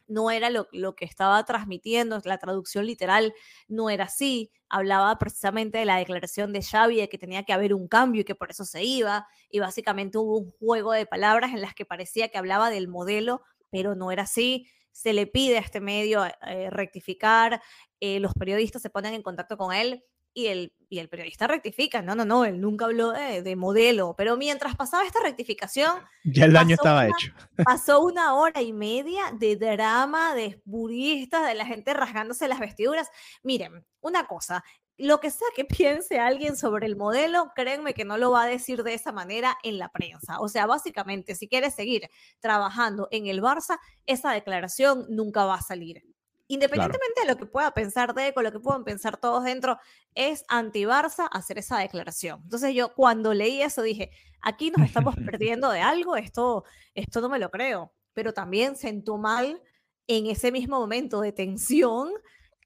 no 0.08 0.32
era 0.32 0.50
lo, 0.50 0.96
que 0.96 1.06
estaba 1.06 1.44
transmitiendo, 1.46 2.20
la 2.24 2.38
traducción 2.38 2.86
literal 2.86 3.34
no 3.68 3.90
era 3.90 4.06
así, 4.06 4.50
hablaba 4.70 5.18
precisamente 5.20 5.78
de 5.78 5.86
la 5.86 5.98
declaración 5.98 6.54
de 6.54 6.64
Xavi 6.64 6.98
de 6.98 7.10
que 7.10 7.18
tenía 7.18 7.44
que 7.44 7.54
haber 7.54 7.74
un 7.74 7.90
cambio 7.90 8.22
y 8.22 8.24
que 8.24 8.36
por 8.36 8.50
eso 8.50 8.64
se 8.64 8.82
iba, 8.82 9.28
y 9.52 9.60
básicamente 9.60 10.18
hubo 10.18 10.40
un 10.40 10.52
juego 10.52 10.94
de 10.94 11.06
palabras 11.06 11.52
en 11.52 11.62
las 11.62 11.74
que 11.76 11.86
parecía 11.86 12.30
que 12.30 12.38
hablaba 12.38 12.70
del 12.70 12.88
modelo, 12.88 13.44
pero 13.70 13.96
no 13.96 14.12
era 14.12 14.24
así. 14.24 14.68
Se 14.92 15.14
le 15.14 15.28
pide 15.28 15.58
a 15.58 15.62
este 15.62 15.80
medio 15.80 16.26
eh, 16.26 16.70
rectificar, 16.70 17.62
eh, 18.00 18.20
los 18.20 18.34
periodistas 18.34 18.82
se 18.82 18.90
ponen 18.90 19.14
en 19.14 19.22
contacto 19.22 19.58
con 19.58 19.74
él 19.74 20.04
y 20.34 20.48
el, 20.48 20.74
y 20.90 21.00
el 21.00 21.10
periodista 21.10 21.48
rectifica, 21.48 22.02
no, 22.02 22.16
no, 22.16 22.24
no, 22.24 22.46
él 22.46 22.62
nunca 22.62 22.86
habló 22.86 23.12
de, 23.12 23.56
modelo, 23.56 24.16
pero 24.18 24.38
mientras 24.38 24.76
pasaba 24.76 25.06
esta 25.06 25.20
rectificación... 25.22 26.02
Ya 26.24 26.46
el 26.46 26.54
daño 26.54 26.76
estaba 26.76 27.08
hecho. 27.08 27.34
Pasó 27.64 28.02
una 28.02 28.36
hora 28.36 28.62
y 28.62 28.72
media 28.72 29.32
de 29.34 29.56
drama, 29.56 30.36
de 30.36 30.62
budistas, 30.66 31.48
de 31.48 31.56
la 31.56 31.66
gente 31.66 31.94
rasgándose 31.94 32.48
las 32.48 32.60
vestiduras. 32.60 33.10
Miren, 33.42 33.86
una 34.02 34.28
cosa, 34.28 34.64
lo 35.00 35.20
que 35.20 35.32
sea 35.32 35.48
que 35.56 35.66
piense 35.66 36.20
alguien 36.20 36.56
sobre 36.56 36.86
el 36.86 36.96
modelo, 36.96 37.52
créanme 37.56 37.94
que 37.94 38.06
no 38.06 38.18
lo 38.18 38.32
va 38.32 38.44
a 38.44 38.48
decir 38.48 38.84
de 38.84 38.94
esa 38.94 39.12
manera 39.12 39.58
en 39.64 39.80
la 39.80 39.90
prensa. 39.90 40.40
O 40.40 40.48
sea, 40.48 40.66
básicamente, 40.66 41.36
si 41.36 41.48
quieres 41.48 41.76
seguir 41.76 42.10
trabajando 42.40 43.08
en 43.12 43.28
el 43.28 43.42
Barça, 43.42 43.80
esa 44.06 44.32
declaración 44.32 45.06
nunca 45.10 45.46
va 45.46 45.56
a 45.56 45.62
salir 45.62 46.04
independientemente 46.50 47.22
de 47.22 47.28
lo 47.28 47.38
que 47.38 47.46
pueda 47.46 47.72
pensar 47.72 48.14
Deco, 48.16 48.42
lo 48.42 48.52
que 48.52 48.60
puedan 48.60 48.84
pensar 48.84 49.18
todos 49.18 49.44
dentro, 49.44 49.78
es 50.16 50.44
anti-Barça 50.48 51.30
hacer 51.32 51.60
esa 51.60 51.78
declaración. 51.78 52.42
Entonces 52.44 52.74
yo 52.74 52.94
cuando 52.96 53.36
leí 53.36 53.62
eso 53.62 53.84
dije, 53.84 54.10
aquí 54.42 54.72
nos 54.72 54.86
estamos 54.86 55.16
perdiendo 55.26 55.70
de 55.70 55.82
algo, 55.82 56.16
esto, 56.16 56.66
esto 56.96 57.22
no 57.22 57.30
me 57.30 57.38
lo 57.38 57.52
creo, 57.52 57.94
pero 58.14 58.34
también 58.34 58.76
sentó 58.76 59.18
mal 59.18 59.62
en 60.08 60.26
ese 60.26 60.52
mismo 60.52 60.80
momento 60.80 61.22
de 61.22 61.32
tensión 61.32 62.10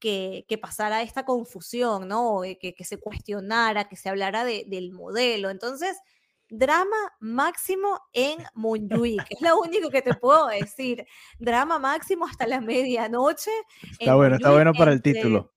que, 0.00 0.58
pasara 0.60 1.02
esta 1.02 1.24
confusión, 1.24 2.08
¿no? 2.08 2.42
Que, 2.60 2.74
que 2.74 2.84
se 2.84 2.98
cuestionara, 2.98 3.88
que 3.88 3.96
se 3.96 4.08
hablara 4.08 4.44
del 4.44 4.92
modelo. 4.92 5.50
Entonces, 5.50 5.96
drama 6.50 6.96
máximo 7.20 8.00
en 8.12 8.38
Montjuic. 8.54 9.24
Es 9.30 9.40
lo 9.40 9.58
único 9.58 9.90
que 9.90 10.02
te 10.02 10.14
puedo 10.14 10.48
decir. 10.48 11.06
Drama 11.38 11.78
máximo 11.78 12.26
hasta 12.26 12.46
la 12.46 12.60
medianoche. 12.60 13.50
Está 13.98 14.14
bueno, 14.14 14.36
está 14.36 14.52
bueno 14.52 14.72
para 14.72 14.92
el 14.92 15.02
título. 15.02 15.53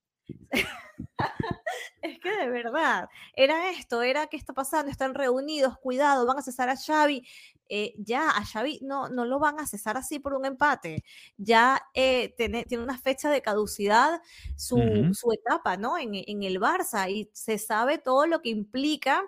es 2.02 2.18
que 2.20 2.30
de 2.30 2.48
verdad, 2.48 3.08
era 3.34 3.70
esto, 3.70 4.02
era 4.02 4.26
qué 4.28 4.36
está 4.36 4.52
pasando, 4.52 4.90
están 4.90 5.14
reunidos, 5.14 5.78
cuidado, 5.78 6.26
van 6.26 6.38
a 6.38 6.42
cesar 6.42 6.68
a 6.68 6.76
Xavi. 6.76 7.26
Eh, 7.70 7.94
ya 7.98 8.30
a 8.30 8.44
Xavi 8.46 8.80
no, 8.82 9.10
no 9.10 9.26
lo 9.26 9.38
van 9.38 9.60
a 9.60 9.66
cesar 9.66 9.96
así 9.96 10.18
por 10.18 10.34
un 10.34 10.46
empate. 10.46 11.04
Ya 11.36 11.82
eh, 11.94 12.34
tiene, 12.36 12.64
tiene, 12.64 12.84
una 12.84 12.98
fecha 12.98 13.30
de 13.30 13.42
caducidad 13.42 14.22
su, 14.56 14.78
su 15.12 15.32
etapa, 15.32 15.76
¿no? 15.76 15.98
En, 15.98 16.14
en, 16.14 16.42
el 16.42 16.60
Barça 16.60 17.10
y 17.10 17.30
se 17.34 17.58
sabe 17.58 17.98
todo 17.98 18.26
lo 18.26 18.40
que 18.40 18.48
implica 18.50 19.22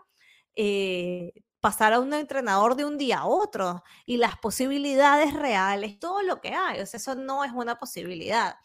eh, 0.57 1.33
pasar 1.61 1.93
a 1.93 2.01
un 2.01 2.15
entrenador 2.15 2.77
de 2.77 2.87
un 2.87 2.97
día 2.99 3.21
a 3.21 3.27
otro 3.27 3.83
y 4.07 4.17
las 4.17 4.39
posibilidades 4.39 5.35
reales, 5.35 5.99
todo 5.99 6.23
lo 6.23 6.41
que 6.41 6.51
hay. 6.55 6.81
O 6.81 6.87
sea, 6.87 6.99
eso 6.99 7.15
no 7.15 7.45
es 7.45 7.53
una 7.53 7.79
posibilidad. 7.79 8.57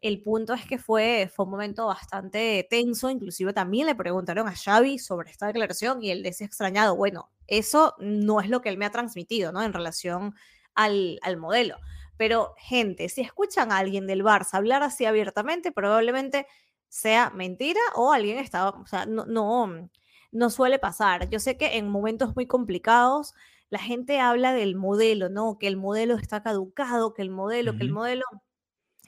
El 0.00 0.22
punto 0.22 0.54
es 0.54 0.64
que 0.66 0.78
fue, 0.78 1.30
fue 1.34 1.44
un 1.44 1.50
momento 1.50 1.86
bastante 1.86 2.66
tenso, 2.70 3.10
inclusive 3.10 3.52
también 3.52 3.86
le 3.86 3.94
preguntaron 3.94 4.48
a 4.48 4.54
Xavi 4.54 4.98
sobre 4.98 5.30
esta 5.30 5.46
declaración 5.46 6.02
y 6.02 6.10
él 6.10 6.22
decía 6.22 6.46
extrañado, 6.46 6.96
bueno, 6.96 7.30
eso 7.46 7.94
no 7.98 8.40
es 8.40 8.48
lo 8.48 8.62
que 8.62 8.70
él 8.70 8.78
me 8.78 8.86
ha 8.86 8.90
transmitido, 8.90 9.52
¿no? 9.52 9.62
En 9.62 9.72
relación 9.72 10.34
al, 10.74 11.18
al 11.22 11.36
modelo. 11.36 11.76
Pero 12.16 12.54
gente, 12.58 13.08
si 13.08 13.20
escuchan 13.22 13.72
a 13.72 13.78
alguien 13.78 14.06
del 14.06 14.22
Barça 14.22 14.54
hablar 14.54 14.82
así 14.82 15.04
abiertamente, 15.04 15.72
probablemente 15.72 16.46
sea 16.88 17.30
mentira 17.30 17.80
o 17.94 18.12
alguien 18.12 18.38
estaba, 18.38 18.70
o 18.70 18.86
sea, 18.86 19.06
no, 19.06 19.24
no, 19.26 19.90
no 20.32 20.50
suele 20.50 20.78
pasar. 20.78 21.28
Yo 21.30 21.38
sé 21.40 21.56
que 21.56 21.76
en 21.76 21.88
momentos 21.88 22.34
muy 22.34 22.46
complicados 22.46 23.34
la 23.70 23.78
gente 23.78 24.20
habla 24.20 24.52
del 24.52 24.76
modelo, 24.76 25.28
¿no? 25.28 25.56
Que 25.58 25.68
el 25.68 25.76
modelo 25.76 26.16
está 26.16 26.42
caducado, 26.42 27.14
que 27.14 27.22
el 27.22 27.30
modelo, 27.30 27.76
que 27.76 27.84
el 27.84 27.92
modelo... 27.92 28.24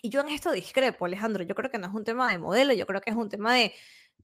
Y 0.02 0.10
yo 0.10 0.20
en 0.20 0.28
esto 0.28 0.50
discrepo, 0.50 1.04
Alejandro. 1.04 1.44
Yo 1.44 1.54
creo 1.54 1.70
que 1.70 1.78
no 1.78 1.86
es 1.86 1.94
un 1.94 2.04
tema 2.04 2.30
de 2.30 2.38
modelo, 2.38 2.72
yo 2.72 2.86
creo 2.86 3.00
que 3.00 3.10
es 3.10 3.16
un 3.16 3.28
tema 3.28 3.54
de, 3.54 3.72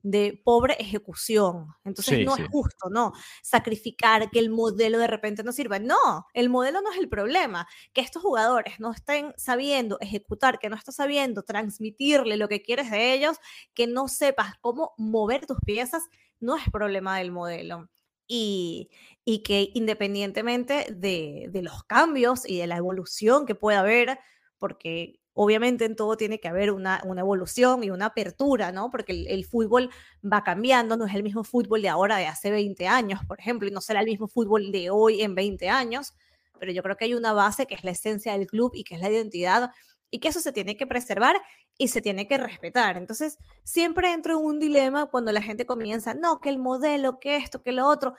de 0.03 0.41
pobre 0.45 0.75
ejecución. 0.81 1.69
Entonces 1.85 2.25
no 2.25 2.37
es 2.37 2.49
justo, 2.49 2.91
¿no? 2.91 3.13
Sacrificar 3.43 4.29
que 4.31 4.41
el 4.41 4.51
modelo 4.51 4.99
de 4.99 5.07
repente 5.07 5.45
no 5.45 5.53
sirva. 5.53 5.79
No, 5.79 6.27
el 6.35 6.49
modelo 6.51 6.81
no 6.83 6.91
es 6.91 6.99
el 6.99 7.09
problema. 7.09 7.69
Que 7.93 8.01
estos 8.01 8.23
jugadores 8.23 8.81
no 8.81 8.91
estén 8.93 9.33
sabiendo 9.37 9.99
ejecutar, 10.01 10.59
que 10.59 10.69
no 10.69 10.75
estás 10.75 10.97
sabiendo 10.97 11.45
transmitirle 11.45 12.37
lo 12.37 12.49
que 12.49 12.61
quieres 12.61 12.91
de 12.91 13.13
ellos, 13.15 13.37
que 13.75 13.87
no 13.87 14.09
sepas 14.09 14.55
cómo 14.61 14.95
mover 14.99 15.47
tus 15.47 15.59
piezas, 15.65 16.03
no 16.41 16.57
es 16.57 16.69
problema 16.73 17.19
del 17.19 17.31
modelo. 17.31 17.89
Y, 18.27 18.91
y 19.25 19.43
que 19.45 19.71
independientemente 19.75 20.87
de, 20.91 21.47
de 21.51 21.63
los 21.63 21.85
cambios 21.85 22.49
y 22.49 22.59
de 22.59 22.67
la 22.67 22.77
evolución 22.77 23.47
que 23.47 23.55
pueda 23.55 23.81
haber, 23.81 24.19
porque 24.59 25.21
obviamente 25.41 25.85
en 25.85 25.95
todo 25.95 26.17
tiene 26.17 26.41
que 26.41 26.49
haber 26.49 26.73
una, 26.73 27.01
una 27.05 27.21
evolución 27.21 27.85
y 27.85 27.91
una 27.91 28.07
apertura, 28.07 28.73
¿no? 28.73 28.91
Porque 28.91 29.13
el, 29.29 29.45
fútbol 29.45 29.89
va 30.21 30.43
cambiando, 30.43 30.97
no 30.97 31.07
es 31.07 31.15
el 31.15 31.23
mismo 31.23 31.45
fútbol 31.45 31.81
de 31.81 31.89
ahora 31.89 32.17
de 32.17 32.27
hace 32.27 32.51
20 32.51 32.89
años, 32.89 33.21
por 33.25 33.39
ejemplo, 33.39 33.69
y 33.69 33.71
no 33.71 33.81
será 33.81 34.01
el 34.01 34.07
mismo 34.07 34.27
fútbol 34.27 34.73
de 34.73 34.91
hoy 34.91 35.23
en 35.23 35.37
20 35.37 35.69
años, 35.69 36.13
pero 36.59 36.73
yo 36.73 36.83
creo 36.83 36.97
que 36.97 37.05
hay 37.05 37.15
una 37.15 37.33
base 37.35 37.67
que 37.67 37.77
es 37.77 37.85
la 37.85 37.93
esencia 37.93 38.33
del 38.33 38.49
club 38.49 38.73
y 38.75 38.83
que 38.83 38.97
es 38.97 39.01
la 39.01 39.13
identidad 39.13 39.71
y 40.11 40.19
que 40.19 40.27
eso 40.27 40.41
se 40.41 40.51
tiene 40.51 40.77
que 40.77 40.89
preservar 40.89 41.37
y 41.79 41.87
se 41.87 42.03
tiene 42.03 42.27
que 42.27 42.37
respetar. 42.37 42.97
Entonces, 42.97 43.39
siempre 43.63 44.13
entro 44.13 44.41
en 44.41 44.45
un 44.45 44.59
dilema 44.59 45.07
cuando 45.07 45.31
la 45.31 45.41
gente 45.41 45.67
comienza, 45.67 46.15
no, 46.15 46.41
que 46.41 46.49
el 46.49 46.59
modelo, 46.59 47.21
que 47.21 47.37
esto, 47.37 47.63
que 47.63 47.71
lo 47.71 47.87
otro. 47.87 48.15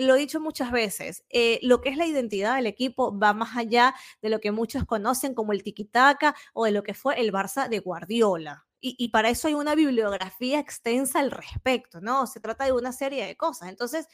Lo 0.00 0.14
he 0.14 0.18
dicho 0.18 0.40
muchas 0.40 0.72
veces, 0.72 1.24
eh, 1.30 1.58
lo 1.62 1.80
que 1.80 1.90
es 1.90 1.96
la 1.96 2.06
identidad 2.06 2.56
del 2.56 2.66
equipo 2.66 3.16
va 3.18 3.32
más 3.32 3.56
allá 3.56 3.94
de 4.22 4.30
lo 4.30 4.40
que 4.40 4.52
muchos 4.52 4.84
conocen 4.84 5.34
como 5.34 5.52
el 5.52 5.62
tiquitaca 5.62 6.34
o 6.54 6.64
de 6.64 6.72
lo 6.72 6.82
que 6.82 6.94
fue 6.94 7.20
el 7.20 7.32
Barça 7.32 7.68
de 7.68 7.78
Guardiola. 7.80 8.66
Y, 8.82 9.08
para 9.10 9.28
eso 9.28 9.46
hay 9.46 9.52
una 9.52 9.74
bibliografía 9.74 10.58
extensa 10.58 11.20
al 11.20 11.30
respecto, 11.30 12.00
¿no? 12.00 12.26
Se 12.26 12.40
trata 12.40 12.64
de 12.64 12.72
una 12.72 12.92
serie 12.92 13.26
de 13.26 13.36
cosas. 13.36 13.68
Entonces, 13.68 14.08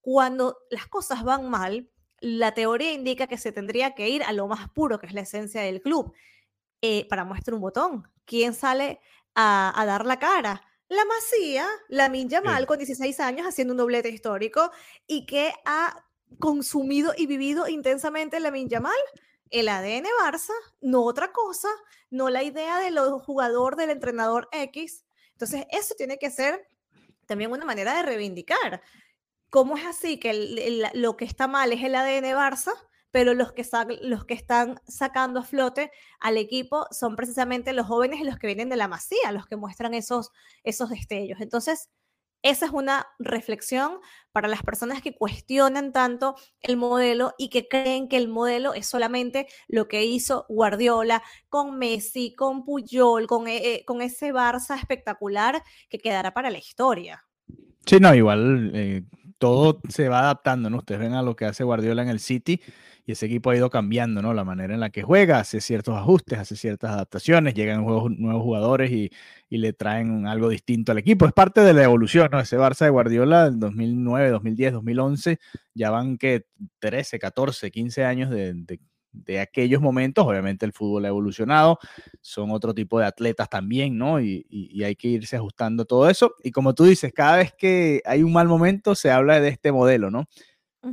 cuando 0.00 0.58
las 0.70 0.88
cosas 0.88 1.22
van 1.22 1.48
mal, 1.48 1.88
la 2.20 2.52
teoría 2.52 2.92
indica 2.92 3.28
que 3.28 3.38
se 3.38 3.52
tendría 3.52 3.94
que 3.94 4.08
ir 4.08 4.24
a 4.24 4.32
lo 4.32 4.48
más 4.48 4.68
puro, 4.70 4.98
que 4.98 5.06
es 5.06 5.14
la 5.14 5.20
esencia 5.20 5.60
del 5.62 5.80
club. 5.80 6.12
Eh, 6.80 7.06
para 7.08 7.24
muestra 7.24 7.54
un 7.54 7.60
botón. 7.60 8.08
¿Quién 8.24 8.54
sale 8.54 9.00
a, 9.34 9.84
dar 9.86 10.04
la 10.06 10.18
cara? 10.18 10.62
La 10.88 11.04
Masía, 11.04 11.68
la 11.88 12.08
Minja 12.08 12.40
Mal, 12.40 12.66
con 12.66 12.78
16 12.78 13.20
años 13.20 13.46
haciendo 13.46 13.74
un 13.74 13.78
doblete 13.78 14.08
histórico 14.08 14.70
y 15.06 15.26
que 15.26 15.52
ha 15.66 16.04
consumido 16.38 17.12
y 17.16 17.26
vivido 17.26 17.68
intensamente 17.68 18.40
la 18.40 18.50
Minja 18.50 18.80
Mal. 18.80 18.98
El 19.50 19.68
ADN 19.68 20.06
Barça, 20.22 20.52
no 20.80 21.02
otra 21.04 21.32
cosa, 21.32 21.68
no 22.10 22.28
la 22.28 22.42
idea 22.42 22.78
del 22.78 22.98
jugador, 22.98 23.76
del 23.76 23.90
entrenador 23.90 24.48
X. 24.52 25.04
Entonces, 25.32 25.66
eso 25.70 25.94
tiene 25.94 26.18
que 26.18 26.30
ser 26.30 26.66
también 27.26 27.52
una 27.52 27.64
manera 27.64 27.94
de 27.94 28.02
reivindicar. 28.02 28.82
¿Cómo 29.50 29.76
es 29.76 29.86
así 29.86 30.18
que 30.18 30.90
lo 30.94 31.16
que 31.16 31.24
está 31.24 31.48
mal 31.48 31.72
es 31.72 31.82
el 31.82 31.94
ADN 31.94 32.34
Barça? 32.34 32.72
Pero 33.10 33.34
los 33.34 33.52
que, 33.52 33.66
los 34.02 34.24
que 34.24 34.34
están 34.34 34.80
sacando 34.86 35.40
a 35.40 35.44
flote 35.44 35.90
al 36.20 36.36
equipo 36.36 36.86
son 36.90 37.16
precisamente 37.16 37.72
los 37.72 37.86
jóvenes 37.86 38.20
y 38.20 38.24
los 38.24 38.38
que 38.38 38.46
vienen 38.46 38.68
de 38.68 38.76
la 38.76 38.88
masía, 38.88 39.32
los 39.32 39.46
que 39.46 39.56
muestran 39.56 39.94
esos, 39.94 40.30
esos 40.62 40.90
destellos. 40.90 41.40
Entonces, 41.40 41.90
esa 42.42 42.66
es 42.66 42.72
una 42.72 43.06
reflexión 43.18 43.98
para 44.30 44.46
las 44.46 44.62
personas 44.62 45.02
que 45.02 45.14
cuestionan 45.14 45.92
tanto 45.92 46.36
el 46.60 46.76
modelo 46.76 47.34
y 47.36 47.48
que 47.48 47.66
creen 47.66 48.08
que 48.08 48.16
el 48.16 48.28
modelo 48.28 48.74
es 48.74 48.86
solamente 48.86 49.48
lo 49.66 49.88
que 49.88 50.04
hizo 50.04 50.46
Guardiola 50.48 51.22
con 51.48 51.78
Messi, 51.78 52.34
con 52.36 52.64
Puyol, 52.64 53.26
con, 53.26 53.48
eh, 53.48 53.82
con 53.84 54.02
ese 54.02 54.32
Barça 54.32 54.78
espectacular 54.78 55.62
que 55.88 55.98
quedará 55.98 56.32
para 56.32 56.50
la 56.50 56.58
historia. 56.58 57.24
Sí, 57.84 57.98
no, 57.98 58.14
igual 58.14 58.70
eh, 58.74 59.02
todo 59.38 59.80
se 59.88 60.08
va 60.08 60.20
adaptando, 60.20 60.70
¿no? 60.70 60.78
Ustedes 60.78 61.00
ven 61.00 61.14
a 61.14 61.22
lo 61.22 61.36
que 61.36 61.46
hace 61.46 61.64
Guardiola 61.64 62.02
en 62.02 62.08
el 62.08 62.20
City 62.20 62.60
y 63.08 63.12
ese 63.12 63.24
equipo 63.24 63.48
ha 63.48 63.56
ido 63.56 63.70
cambiando, 63.70 64.20
¿no? 64.20 64.34
La 64.34 64.44
manera 64.44 64.74
en 64.74 64.80
la 64.80 64.90
que 64.90 65.02
juega, 65.02 65.40
hace 65.40 65.62
ciertos 65.62 65.96
ajustes, 65.96 66.38
hace 66.38 66.56
ciertas 66.56 66.90
adaptaciones, 66.90 67.54
llegan 67.54 67.82
nuevos, 67.86 68.12
jugadores 68.42 68.90
y, 68.90 69.10
le 69.48 69.72
traen 69.72 70.26
algo 70.26 70.50
distinto 70.50 70.92
al 70.92 70.98
equipo. 70.98 71.24
Es 71.24 71.32
parte 71.32 71.62
de 71.62 71.72
la 71.72 71.84
evolución, 71.84 72.28
¿no? 72.30 72.38
Ese 72.38 72.58
Barça 72.58 72.84
de 72.84 72.90
Guardiola 72.90 73.46
en 73.46 73.60
2009, 73.60 74.28
2010, 74.28 74.72
2011, 74.74 75.38
ya 75.72 75.88
van 75.88 76.18
que 76.18 76.44
13, 76.80 77.18
14, 77.18 77.70
15 77.70 78.04
años 78.04 78.28
de, 78.28 78.78
aquellos 79.40 79.80
momentos. 79.80 80.26
Obviamente 80.26 80.66
el 80.66 80.72
fútbol 80.72 81.04
ha 81.04 81.08
evolucionado, 81.08 81.78
son 82.20 82.50
otro 82.50 82.74
tipo 82.74 82.98
de 82.98 83.06
atletas 83.06 83.48
también, 83.48 83.98
¿no? 83.98 84.20
Y, 84.20 84.46
y, 84.48 84.82
hay 84.84 84.96
que 84.96 85.08
irse 85.08 85.36
ajustando 85.36 85.84
todo 85.84 86.08
eso. 86.08 86.34
Y 86.42 86.50
como 86.50 86.74
tú 86.74 86.84
dices, 86.84 87.12
cada 87.12 87.38
vez 87.38 87.52
que 87.52 88.02
hay 88.04 88.22
un 88.22 88.32
mal 88.32 88.48
momento 88.48 88.94
se 88.94 89.10
habla 89.10 89.40
de 89.40 89.48
este 89.48 89.72
modelo, 89.72 90.10
¿no? 90.10 90.28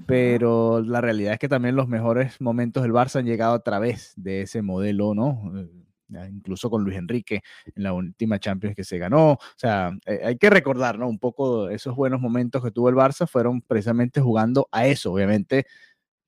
pero 0.07 0.81
la 0.81 1.01
realidad 1.01 1.33
es 1.33 1.39
que 1.39 1.47
también 1.47 1.75
los 1.75 1.87
mejores 1.87 2.41
momentos 2.41 2.83
del 2.83 2.91
Barça 2.91 3.19
han 3.19 3.25
llegado 3.25 3.53
a 3.53 3.63
través 3.63 4.13
de 4.17 4.41
ese 4.41 4.61
modelo, 4.61 5.13
¿no? 5.13 5.51
Eh, 5.55 6.29
incluso 6.29 6.69
con 6.69 6.83
Luis 6.83 6.97
Enrique 6.97 7.41
en 7.75 7.83
la 7.83 7.93
última 7.93 8.39
Champions 8.39 8.75
que 8.75 8.83
se 8.83 8.97
ganó. 8.97 9.33
O 9.33 9.39
sea, 9.55 9.91
eh, 10.05 10.21
hay 10.23 10.37
que 10.37 10.49
recordar, 10.49 10.99
¿no? 10.99 11.07
Un 11.07 11.19
poco 11.19 11.69
esos 11.69 11.95
buenos 11.95 12.19
momentos 12.19 12.63
que 12.63 12.71
tuvo 12.71 12.89
el 12.89 12.95
Barça 12.95 13.27
fueron 13.27 13.61
precisamente 13.61 14.21
jugando 14.21 14.67
a 14.71 14.87
eso. 14.87 15.13
Obviamente, 15.13 15.65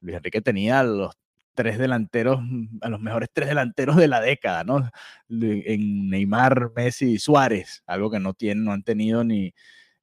Luis 0.02 0.18
Enrique 0.18 0.42
tenía 0.42 0.84
los 0.84 1.16
tres 1.58 1.80
delanteros, 1.80 2.40
a 2.82 2.90
los 2.90 3.02
mejores 3.02 3.30
tres 3.34 3.50
delanteros 3.50 3.96
de 3.96 4.08
la 4.08 4.22
década, 4.22 4.64
¿no? 4.64 4.88
En 5.28 6.08
Neymar, 6.08 6.72
Messi 6.76 7.14
y 7.14 7.20
Suárez, 7.20 7.82
algo 7.88 8.12
que 8.12 8.20
no 8.20 8.36
tienen, 8.36 8.64
no 8.64 8.74
han 8.74 8.84
tenido 8.84 9.24
ni, 9.24 9.56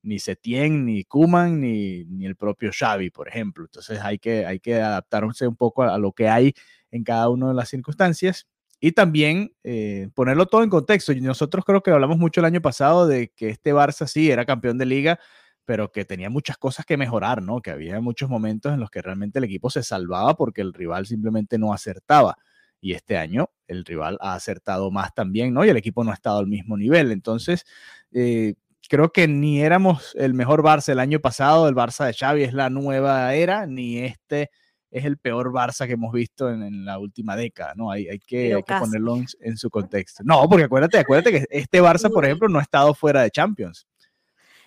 ni 0.03 0.19
Setien, 0.19 0.85
ni 0.85 1.05
Kuman, 1.05 1.61
ni, 1.61 2.05
ni, 2.07 2.27
el 2.27 2.35
propio 2.35 2.73
Xavi, 2.77 3.11
por 3.11 3.29
ejemplo. 3.29 3.67
Entonces 3.67 4.01
hay 4.01 4.19
que, 4.19 4.45
hay 4.45 4.59
que 4.59 4.83
adaptarse 4.83 5.47
un 5.47 5.55
poco 5.55 5.85
a, 5.85 5.97
lo 5.97 6.11
que 6.11 6.29
hay 6.29 6.55
en 6.91 7.05
cada 7.05 7.29
una 7.29 7.51
de 7.51 7.55
las 7.55 7.69
circunstancias 7.69 8.49
y 8.81 8.91
también 8.91 9.55
eh, 9.63 10.09
ponerlo 10.13 10.47
todo 10.47 10.65
en 10.65 10.71
contexto. 10.71 11.13
Y 11.13 11.21
nosotros 11.21 11.65
creo 11.65 11.85
que 11.85 11.93
hablamos 11.93 12.19
mucho 12.19 12.41
el 12.41 12.47
año 12.47 12.63
pasado 12.63 13.07
de 13.07 13.29
que 13.29 13.51
este 13.51 13.73
Barça 13.73 14.09
sí 14.09 14.29
era 14.29 14.45
campeón 14.45 14.77
de 14.77 14.87
liga, 14.87 15.21
pero 15.65 15.91
que 15.91 16.05
tenía 16.05 16.31
muchas 16.31 16.57
cosas 16.59 16.85
que 16.87 16.97
mejorar, 16.97 17.43
¿no? 17.43 17.61
Que 17.61 17.71
había 17.71 18.01
muchos 18.01 18.29
momentos 18.29 18.73
en 18.73 18.81
los 18.81 18.91
que 18.91 19.03
realmente 19.03 19.39
el 19.39 19.45
equipo 19.45 19.71
se 19.71 19.83
salvaba 19.83 20.35
porque 20.35 20.61
el 20.61 20.73
rival 20.73 21.07
simplemente 21.07 21.59
no 21.59 21.73
acertaba. 21.73 22.37
Y 22.81 22.93
este 22.93 23.17
año 23.17 23.51
el 23.67 23.85
rival 23.85 24.19
ha 24.21 24.35
acertado 24.35 24.91
más 24.91 25.15
también, 25.15 25.55
¿no? 25.55 25.65
Y 25.65 25.71
el 25.71 25.77
equipo 25.77 26.05
no 26.05 26.11
ha 26.11 26.15
estado 26.15 26.39
al 26.39 26.47
mismo 26.47 26.77
nivel. 26.77 27.13
Entonces, 27.13 27.65
eh, 28.13 28.55
creo 28.89 29.11
que 29.11 29.27
ni 29.27 29.63
éramos 29.63 30.15
el 30.17 30.35
mejor 30.35 30.63
Barça 30.63 30.91
el 30.91 31.01
año 31.01 31.21
pasado, 31.21 31.69
el 31.69 31.75
Barça 31.75 32.07
de 32.07 32.15
Xavi 32.15 32.43
es 32.43 32.53
la 32.53 32.71
nueva 32.71 33.35
era, 33.35 33.67
ni 33.67 33.99
este 33.99 34.51
es 34.91 35.05
el 35.05 35.19
peor 35.19 35.51
Barça 35.53 35.87
que 35.87 35.95
hemos 35.95 36.13
visto 36.13 36.51
en, 36.51 36.85
la 36.85 36.99
última 36.99 37.35
década, 37.37 37.73
¿no? 37.75 37.91
Hay, 37.91 38.07
hay, 38.07 38.21
que, 38.21 38.63
ponerlo 38.79 39.17
en, 39.41 39.57
su 39.57 39.69
contexto. 39.69 40.23
No, 40.25 40.49
porque 40.49 40.65
acuérdate, 40.65 40.99
acuérdate 40.99 41.33
que 41.33 41.47
este 41.51 41.83
Barça, 41.83 42.13
por 42.13 42.25
ejemplo, 42.25 42.49
no 42.49 42.61
ha 42.61 42.63
estado 42.63 42.95
fuera 42.95 43.23
de 43.23 43.31
Champions, 43.31 43.89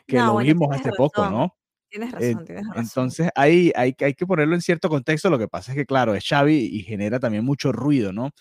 que 0.08 0.18
lo 0.18 0.38
vimos 0.38 0.76
hace 0.76 0.92
poco, 0.92 1.30
¿no? 1.30 1.54
Tienes 1.90 2.12
razón, 2.12 2.46
tienes 2.46 2.68
razón. 2.68 2.84
Entonces 2.84 3.30
hay, 3.36 3.72
hay, 3.76 3.96
hay 4.00 4.14
que 4.14 4.26
ponerlo 4.26 4.56
en 4.56 4.62
cierto 4.62 4.90
contexto. 4.90 5.30
Lo 5.30 5.40
que 5.40 5.48
pasa 5.48 5.72
es 5.72 5.78
que, 5.78 5.86
claro, 5.86 6.16
es 6.16 6.26
Xavi 6.28 6.56
y 6.56 6.84
genera 6.84 7.20
también 7.20 7.46
mucho 7.46 7.72
ruido, 7.72 8.12
¿no? 8.12 8.32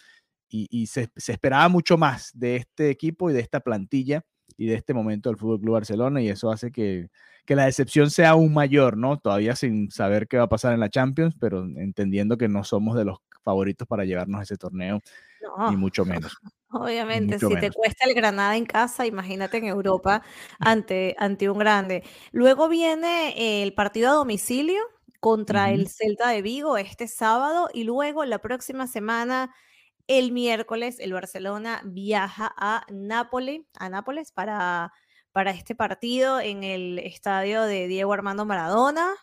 Y, 0.49 0.87
se, 0.87 1.11
esperaba 1.17 1.69
mucho 1.69 1.99
más 1.99 2.31
de 2.33 2.57
este 2.57 2.89
equipo 2.89 3.29
y 3.29 3.35
de 3.35 3.41
esta 3.41 3.61
plantilla 3.61 4.25
y 4.57 4.67
de 4.67 4.75
este 4.75 4.95
momento 4.95 5.29
del 5.29 5.37
Fútbol 5.37 5.61
Club 5.61 5.75
Barcelona 5.75 6.23
y 6.23 6.29
eso 6.29 6.51
hace 6.51 6.71
que, 6.71 7.09
que, 7.45 7.57
la 7.57 7.67
decepción 7.67 8.11
sea 8.11 8.31
aún 8.31 8.55
mayor, 8.55 8.97
¿no? 8.97 9.19
Todavía 9.19 9.55
sin 9.57 9.91
saber 9.91 10.29
qué 10.29 10.39
va 10.39 10.45
a 10.45 10.49
pasar 10.49 10.73
en 10.73 10.81
la 10.81 10.89
Champions, 10.89 11.37
pero 11.39 11.65
entendiendo 11.65 12.39
que 12.39 12.49
no 12.49 12.65
somos 12.65 12.97
de 12.97 13.05
los 13.05 13.19
favoritos 13.43 13.87
para 13.87 14.05
llevarnos 14.05 14.41
ese 14.41 14.57
torneo, 14.57 15.01
ni 15.69 15.77
mucho 15.77 16.05
menos. 16.05 16.39
Obviamente, 16.71 17.39
si 17.39 17.57
te 17.57 17.71
cuesta 17.71 18.05
el 18.07 18.15
Granada 18.15 18.57
en 18.57 18.67
casa, 18.67 19.07
imagínate 19.07 19.59
en 19.59 19.67
Europa 19.67 20.23
ante, 20.59 21.15
ante 21.19 21.49
un 21.49 21.59
grande. 21.59 22.03
Luego 22.33 22.69
viene 22.69 23.63
el 23.63 23.73
partido 23.73 24.11
a 24.11 24.15
domicilio 24.15 24.83
contra 25.21 25.71
el 25.71 25.89
Celta 25.89 26.29
de 26.31 26.43
Vigo 26.43 26.77
este 26.77 27.07
sábado 27.09 27.69
y 27.73 27.85
luego 27.85 28.25
la 28.25 28.41
próxima 28.41 28.89
semana, 28.89 29.55
el 30.09 30.33
miércoles, 30.33 30.99
el 30.99 31.13
Barcelona 31.13 31.83
viaja 31.85 32.53
a 32.57 32.85
Nápoles, 32.91 33.63
a 33.79 33.89
Nápoles 33.89 34.33
para, 34.33 34.93
para 35.33 35.53
este 35.53 35.75
partido 35.77 36.41
en 36.41 36.65
el 36.65 36.99
estadio 36.99 37.63
de 37.63 37.87
Diego 37.87 38.13
Armando 38.13 38.45
Maradona. 38.45 39.15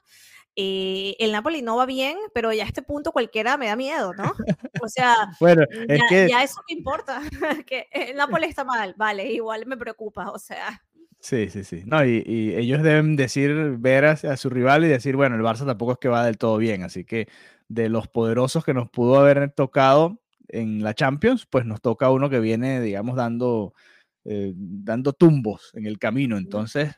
Eh, 0.56 1.16
el 1.18 1.32
Napoli 1.32 1.62
no 1.64 1.78
va 1.78 1.86
bien, 1.86 2.16
pero 2.34 2.54
ya 2.54 2.64
a 2.64 2.68
este 2.68 2.84
punto 2.84 3.12
cualquiera 3.12 3.58
me 3.58 3.68
da 3.68 3.76
miedo, 3.76 4.14
¿no? 4.14 4.34
O 4.82 4.88
sea, 4.88 5.16
bueno, 5.40 5.64
es 5.88 6.00
ya, 6.00 6.08
que... 6.08 6.30
ya, 6.30 6.44
eso 6.44 6.62
me 6.70 6.78
importa, 6.78 7.22
que 7.68 7.88
el 7.92 8.16
Napoli 8.16 8.46
está 8.46 8.64
mal, 8.64 8.94
vale, 8.96 9.32
igual 9.32 9.66
me 9.66 9.78
preocupa, 9.78 10.30
o 10.30 10.38
sea. 10.38 10.82
Sí, 11.20 11.50
sí, 11.50 11.64
sí. 11.64 11.84
No, 11.86 12.06
y, 12.06 12.22
y 12.26 12.54
ellos 12.56 12.84
deben 12.84 13.16
decir, 13.16 13.78
ver 13.80 14.06
a, 14.06 14.38
su 14.38 14.50
rival 14.50 14.84
y 14.84 14.90
decir, 14.90 15.16
bueno, 15.16 15.36
el 15.36 15.42
Barça 15.42 15.66
tampoco 15.66 15.94
es 15.94 15.98
que 15.98 16.10
va 16.10 16.26
del 16.26 16.38
todo 16.38 16.58
bien, 16.58 16.84
así 16.84 17.06
que 17.06 17.28
de 17.70 17.90
los 17.90 18.08
poderosos 18.08 18.66
que 18.66 18.74
nos 18.74 18.90
pudo 18.90 19.20
haber 19.20 19.50
tocado 19.52 20.20
en 20.50 20.84
la 20.84 20.94
Champions, 20.94 21.46
pues 21.46 21.66
nos 21.66 21.82
toca 21.82 22.12
uno 22.12 22.30
que 22.30 22.40
viene, 22.40 22.82
digamos, 22.82 23.16
dando 23.16 23.74
eh, 24.26 24.54
dando 24.56 25.14
tumbos 25.14 25.72
en 25.74 25.86
el 25.86 26.00
camino. 26.00 26.38
Entonces, 26.38 26.96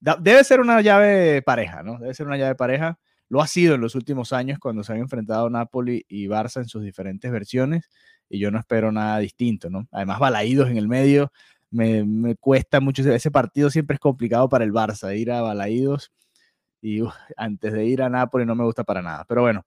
debe 0.00 0.44
ser 0.44 0.60
una 0.60 0.80
llave 0.80 1.42
pareja, 1.42 1.82
¿no? 1.82 1.98
Debe 1.98 2.14
ser 2.14 2.26
una 2.26 2.36
llave 2.36 2.54
pareja. 2.54 2.98
Lo 3.28 3.42
ha 3.42 3.46
sido 3.46 3.74
en 3.74 3.80
los 3.80 3.94
últimos 3.94 4.32
años 4.32 4.58
cuando 4.58 4.82
se 4.84 4.92
han 4.92 4.98
enfrentado 5.00 5.50
Napoli 5.50 6.04
y 6.08 6.26
Barça 6.26 6.58
en 6.62 6.68
sus 6.68 6.82
diferentes 6.82 7.30
versiones 7.30 7.88
y 8.28 8.38
yo 8.38 8.50
no 8.50 8.58
espero 8.58 8.92
nada 8.92 9.18
distinto, 9.18 9.70
¿no? 9.70 9.88
Además, 9.90 10.18
balaídos 10.18 10.70
en 10.70 10.76
el 10.76 10.88
medio, 10.88 11.32
me, 11.70 12.04
me 12.04 12.36
cuesta 12.36 12.80
mucho. 12.80 13.02
Ese 13.10 13.30
partido 13.30 13.70
siempre 13.70 13.94
es 13.94 14.00
complicado 14.00 14.48
para 14.48 14.64
el 14.64 14.72
Barça, 14.72 15.16
ir 15.16 15.30
a 15.30 15.42
balaídos 15.42 16.12
y 16.80 17.00
antes 17.36 17.72
de 17.72 17.86
ir 17.86 18.02
a 18.02 18.08
Napoli 18.08 18.46
no 18.46 18.54
me 18.54 18.64
gusta 18.64 18.84
para 18.84 19.02
nada. 19.02 19.24
Pero 19.28 19.42
bueno, 19.42 19.64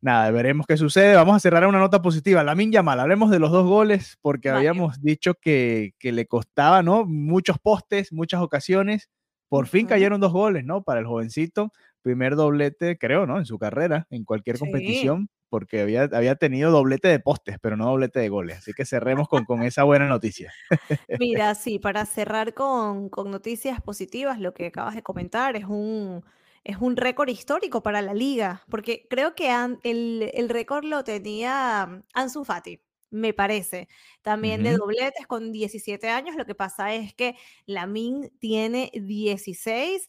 nada, 0.00 0.30
veremos 0.30 0.66
qué 0.66 0.76
sucede. 0.76 1.14
Vamos 1.14 1.36
a 1.36 1.40
cerrar 1.40 1.66
una 1.66 1.78
nota 1.78 2.02
positiva. 2.02 2.42
La 2.44 2.54
Minja 2.54 2.82
Mal, 2.82 3.00
hablemos 3.00 3.30
de 3.30 3.38
los 3.38 3.50
dos 3.50 3.66
goles, 3.66 4.18
porque 4.20 4.50
habíamos 4.50 5.00
dicho 5.02 5.34
que, 5.34 5.94
que, 5.98 6.12
le 6.12 6.26
costaba, 6.26 6.82
¿no? 6.82 7.04
Muchos 7.06 7.58
postes, 7.58 8.12
muchas 8.12 8.40
ocasiones. 8.40 9.08
Por 9.48 9.66
fin 9.66 9.86
cayeron 9.86 10.20
dos 10.20 10.32
goles, 10.32 10.64
¿no? 10.64 10.82
Para 10.82 11.00
el 11.00 11.06
jovencito. 11.06 11.72
Primer 12.02 12.36
doblete, 12.36 12.96
creo, 12.98 13.26
¿no? 13.26 13.38
En 13.38 13.44
su 13.44 13.58
carrera, 13.58 14.06
en 14.10 14.24
cualquier 14.24 14.58
competición, 14.58 15.28
porque 15.50 15.82
había, 15.82 16.04
había 16.04 16.36
tenido 16.36 16.70
doblete 16.70 17.08
de 17.08 17.18
postes, 17.18 17.58
pero 17.60 17.76
no 17.76 17.86
doblete 17.86 18.20
de 18.20 18.28
goles. 18.28 18.58
Así 18.58 18.72
que 18.72 18.86
cerremos 18.86 19.28
con, 19.28 19.44
con 19.44 19.62
esa 19.62 19.82
buena 19.82 20.06
noticia. 20.06 20.52
Mira, 21.20 21.54
sí, 21.54 21.78
para 21.78 22.06
cerrar 22.06 22.54
con, 22.54 23.10
con 23.10 23.30
noticias 23.30 23.82
positivas, 23.82 24.40
lo 24.40 24.54
que 24.54 24.68
acabas 24.68 24.94
de 24.94 25.02
comentar 25.02 25.56
es 25.56 25.64
un 25.64 26.24
es 26.64 26.76
un 26.78 26.96
récord 26.96 27.28
histórico 27.28 27.82
para 27.82 28.02
la 28.02 28.14
liga, 28.14 28.62
porque 28.68 29.06
creo 29.08 29.34
que 29.34 29.50
el, 29.82 30.30
el 30.34 30.48
récord 30.48 30.84
lo 30.84 31.04
tenía 31.04 32.02
Ansu 32.12 32.44
Fati, 32.44 32.80
me 33.10 33.32
parece. 33.32 33.88
También 34.22 34.62
de 34.62 34.76
dobletes 34.76 35.26
con 35.26 35.52
17 35.52 36.08
años, 36.08 36.36
lo 36.36 36.46
que 36.46 36.54
pasa 36.54 36.94
es 36.94 37.14
que 37.14 37.36
Lamin 37.66 38.30
tiene 38.38 38.90
16 38.94 40.08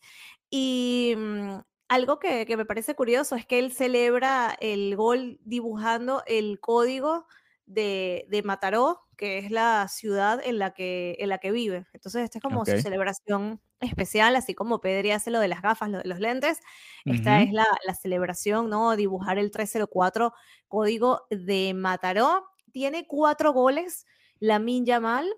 y 0.50 1.14
mm, 1.18 1.60
algo 1.88 2.20
que, 2.20 2.46
que, 2.46 2.58
me 2.58 2.66
parece 2.66 2.96
curioso 2.96 3.36
es 3.36 3.46
que 3.46 3.60
él 3.60 3.72
celebra 3.72 4.56
el 4.60 4.96
gol 4.96 5.40
dibujando 5.44 6.24
el 6.28 6.60
código 6.60 7.26
de, 7.66 8.26
de 8.30 8.44
Mataró, 8.44 9.02
que 9.22 9.38
es 9.38 9.52
la 9.52 9.88
ciudad 9.88 10.42
en 10.44 10.58
la 10.58 10.74
que, 10.74 11.16
en 11.20 11.30
la 11.30 11.38
que 11.38 11.52
vive. 11.52 11.86
Entonces, 11.94 12.24
esta 12.24 12.40
es 12.40 12.42
como 12.42 12.66
su 12.66 12.82
celebración 12.82 13.62
especial, 13.80 14.36
así 14.36 14.56
como 14.56 14.82
Pedri 14.82 15.12
hace 15.12 15.30
lo 15.30 15.40
de 15.40 15.48
las 15.48 15.62
gafas, 15.62 15.92
lo 15.92 16.00
de 16.00 16.10
los 16.10 16.20
lentes. 16.20 16.60
Esta 17.06 17.44
es 17.44 17.52
la, 17.54 17.68
la, 17.86 17.94
celebración, 17.94 18.72
¿no? 18.72 18.96
Dibujar 18.96 19.38
el 19.38 19.52
304 19.52 20.34
código 20.68 21.28
de 21.30 21.76
Mataró. 21.76 22.48
Tiene 22.72 23.06
cuatro 23.06 23.54
goles, 23.54 24.08
la 24.40 24.58
Minja 24.58 25.00
Mal, 25.00 25.32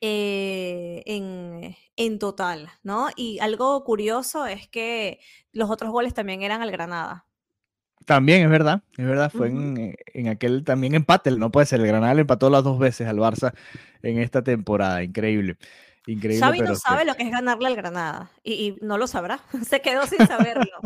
eh, 0.00 1.02
en, 1.04 1.76
en, 1.96 2.18
total, 2.18 2.70
¿no? 2.82 3.10
Y 3.14 3.40
algo 3.40 3.84
curioso 3.84 4.46
es 4.46 4.68
que 4.68 5.20
los 5.52 5.68
otros 5.68 5.90
goles 5.92 6.14
también 6.14 6.40
eran 6.40 6.62
al 6.62 6.70
Granada. 6.70 7.26
También 8.06 8.42
es 8.42 8.50
verdad, 8.50 8.82
es 8.96 9.06
verdad, 9.06 9.30
fue 9.30 9.48
en, 9.48 9.96
en, 10.14 10.28
aquel 10.28 10.64
también 10.64 10.94
empate, 10.94 11.30
no 11.32 11.50
puede 11.50 11.66
ser, 11.66 11.80
el 11.80 11.86
Granada 11.86 12.14
le 12.14 12.22
empató 12.22 12.50
las 12.50 12.64
dos 12.64 12.78
veces 12.78 13.06
al 13.08 13.18
Barça 13.18 13.52
en 14.02 14.18
esta 14.18 14.42
temporada, 14.42 15.02
increíble. 15.02 15.56
Increíble, 16.06 16.44
Xavi 16.44 16.60
no 16.60 16.74
sabe 16.74 17.04
lo 17.04 17.14
que 17.14 17.22
es 17.22 17.30
ganarle 17.30 17.68
al 17.68 17.76
Granada 17.76 18.32
y, 18.42 18.52
y, 18.52 18.76
no 18.80 18.98
lo 18.98 19.06
sabrá, 19.06 19.40
se 19.68 19.80
quedó 19.80 20.06
sin 20.06 20.26
saberlo. 20.26 20.80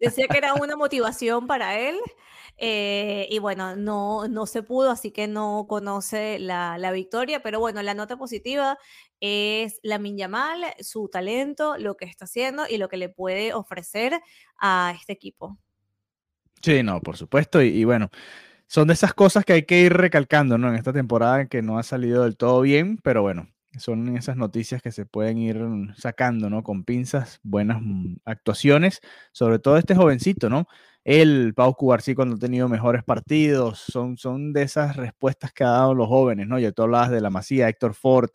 Decía 0.00 0.26
que 0.28 0.38
era 0.38 0.54
una 0.54 0.76
motivación 0.76 1.46
para 1.46 1.78
él 1.78 1.96
eh, 2.58 3.26
y 3.30 3.38
bueno, 3.38 3.76
no, 3.76 4.28
no 4.28 4.46
se 4.46 4.62
pudo, 4.62 4.90
así 4.90 5.10
que 5.10 5.26
no 5.26 5.66
conoce 5.68 6.38
la, 6.38 6.78
la 6.78 6.92
victoria, 6.92 7.42
pero 7.42 7.60
bueno, 7.60 7.82
la 7.82 7.94
nota 7.94 8.16
positiva 8.16 8.78
es 9.20 9.80
la 9.82 9.98
Minyamal, 9.98 10.64
su 10.80 11.08
talento, 11.08 11.76
lo 11.78 11.96
que 11.96 12.04
está 12.04 12.24
haciendo 12.26 12.64
y 12.68 12.76
lo 12.76 12.88
que 12.88 12.96
le 12.96 13.08
puede 13.08 13.54
ofrecer 13.54 14.20
a 14.60 14.94
este 14.96 15.12
equipo. 15.12 15.58
Sí, 16.62 16.82
no, 16.82 17.00
por 17.00 17.16
supuesto. 17.16 17.60
Y, 17.62 17.84
bueno, 17.84 18.10
son 18.68 18.88
de 18.88 18.94
esas 18.94 19.14
cosas 19.14 19.44
que 19.44 19.52
hay 19.54 19.64
que 19.64 19.80
ir 19.82 19.92
recalcando, 19.94 20.58
¿no? 20.58 20.68
En 20.68 20.76
esta 20.76 20.92
temporada 20.92 21.46
que 21.48 21.62
no 21.62 21.78
ha 21.78 21.82
salido 21.82 22.24
del 22.24 22.36
todo 22.36 22.60
bien, 22.62 22.98
pero 23.02 23.22
bueno, 23.22 23.48
son 23.78 24.16
esas 24.16 24.36
noticias 24.36 24.82
que 24.82 24.92
se 24.92 25.06
pueden 25.06 25.38
ir 25.38 25.58
sacando, 25.96 26.50
¿no? 26.50 26.62
Con 26.62 26.84
pinzas, 26.84 27.40
buenas 27.42 27.80
mm, 27.82 28.16
actuaciones, 28.24 29.00
sobre 29.32 29.58
todo 29.58 29.78
este 29.78 29.94
jovencito, 29.96 30.50
¿no? 30.50 30.68
Él, 31.04 31.52
Pau 31.56 31.74
Cubarsí, 31.76 32.14
cuando 32.14 32.36
ha 32.36 32.38
tenido 32.38 32.68
mejores 32.68 33.04
partidos, 33.04 33.80
son, 33.80 34.16
son 34.18 34.52
de 34.52 34.62
esas 34.62 34.96
respuestas 34.96 35.52
que 35.52 35.64
ha 35.64 35.70
dado 35.70 35.94
los 35.94 36.08
jóvenes, 36.08 36.48
¿no? 36.48 36.58
Ya 36.60 36.72
tú 36.72 36.82
hablabas 36.82 37.10
de 37.10 37.20
la 37.20 37.30
Masía, 37.30 37.68
Héctor 37.68 37.94
Ford, 37.94 38.30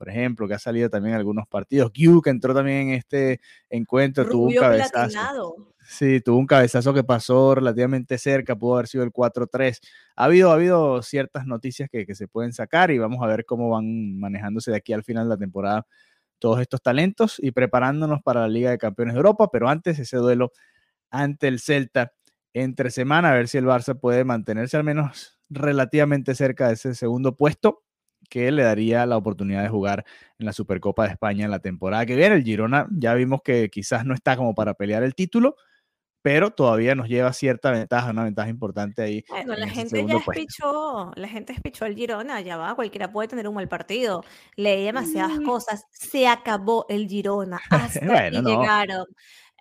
por 0.00 0.08
ejemplo, 0.08 0.48
que 0.48 0.54
ha 0.54 0.58
salido 0.58 0.88
también 0.88 1.12
en 1.12 1.18
algunos 1.18 1.46
partidos. 1.46 1.92
Q, 1.92 2.22
que 2.22 2.30
entró 2.30 2.54
también 2.54 2.88
en 2.88 2.94
este 2.94 3.38
encuentro, 3.68 4.26
tuvo 4.26 4.46
un 4.46 4.54
cabezazo. 4.54 5.74
Sí, 5.86 6.22
tuvo 6.22 6.38
un 6.38 6.46
cabezazo 6.46 6.94
que 6.94 7.04
pasó 7.04 7.54
relativamente 7.54 8.16
cerca, 8.16 8.56
pudo 8.56 8.76
haber 8.76 8.86
sido 8.88 9.04
el 9.04 9.12
4-3. 9.12 9.78
Ha 10.16 10.24
habido, 10.24 10.52
ha 10.52 10.54
habido 10.54 11.02
ciertas 11.02 11.44
noticias 11.44 11.90
que, 11.90 12.06
que, 12.06 12.14
se 12.14 12.28
pueden 12.28 12.54
sacar 12.54 12.90
y 12.90 12.96
vamos 12.96 13.22
a 13.22 13.26
ver 13.26 13.44
cómo 13.44 13.68
van 13.68 14.18
manejándose 14.18 14.70
de 14.70 14.78
aquí 14.78 14.94
al 14.94 15.04
final 15.04 15.24
de 15.24 15.34
la 15.34 15.36
temporada 15.36 15.86
todos 16.38 16.62
estos 16.62 16.80
talentos 16.80 17.36
y 17.38 17.50
preparándonos 17.50 18.22
para 18.22 18.40
la 18.40 18.48
Liga 18.48 18.70
de 18.70 18.78
Campeones 18.78 19.12
de 19.12 19.18
Europa, 19.18 19.50
pero 19.52 19.68
antes 19.68 19.98
ese 19.98 20.16
duelo 20.16 20.50
ante 21.10 21.46
el 21.46 21.60
Celta 21.60 22.14
entre 22.54 22.90
semana, 22.90 23.32
a 23.32 23.34
ver 23.34 23.48
si 23.48 23.58
el 23.58 23.66
Barça 23.66 24.00
puede 24.00 24.24
mantenerse 24.24 24.78
al 24.78 24.84
menos 24.84 25.38
relativamente 25.50 26.34
cerca 26.34 26.68
de 26.68 26.74
ese 26.74 26.94
segundo 26.94 27.36
puesto 27.36 27.82
que 28.30 28.50
le 28.50 28.62
daría 28.62 29.04
la 29.04 29.18
oportunidad 29.18 29.62
de 29.62 29.68
jugar 29.68 30.06
en 30.38 30.46
la 30.46 30.54
Supercopa 30.54 31.04
de 31.04 31.10
España 31.10 31.44
en 31.44 31.50
la 31.50 31.58
temporada 31.58 32.06
que 32.06 32.16
viene. 32.16 32.36
El 32.36 32.44
Girona 32.44 32.86
ya 32.90 33.12
vimos 33.12 33.42
que 33.42 33.68
quizás 33.68 34.06
no 34.06 34.14
está 34.14 34.36
como 34.36 34.54
para 34.54 34.74
pelear 34.74 35.02
el 35.02 35.14
título, 35.14 35.56
pero 36.22 36.50
todavía 36.50 36.94
nos 36.94 37.08
lleva 37.08 37.32
cierta 37.32 37.70
ventaja, 37.70 38.10
una 38.10 38.24
ventaja 38.24 38.48
importante 38.48 39.02
ahí. 39.02 39.24
Bueno, 39.28 39.54
la 39.56 39.68
gente 39.68 40.06
ya 40.06 40.16
espichó, 40.16 41.12
la 41.14 41.28
gente 41.28 41.52
espichó 41.52 41.84
al 41.84 41.94
Girona, 41.94 42.40
ya 42.40 42.56
va, 42.56 42.74
cualquiera 42.74 43.10
puede 43.10 43.28
tener 43.28 43.48
un 43.48 43.54
mal 43.54 43.68
partido, 43.68 44.24
leí 44.56 44.84
demasiadas 44.84 45.38
mm. 45.38 45.44
cosas, 45.44 45.84
se 45.90 46.28
acabó 46.28 46.86
el 46.88 47.08
Girona, 47.08 47.60
hasta 47.70 48.06
bueno, 48.06 48.42
llegaron. 48.42 49.06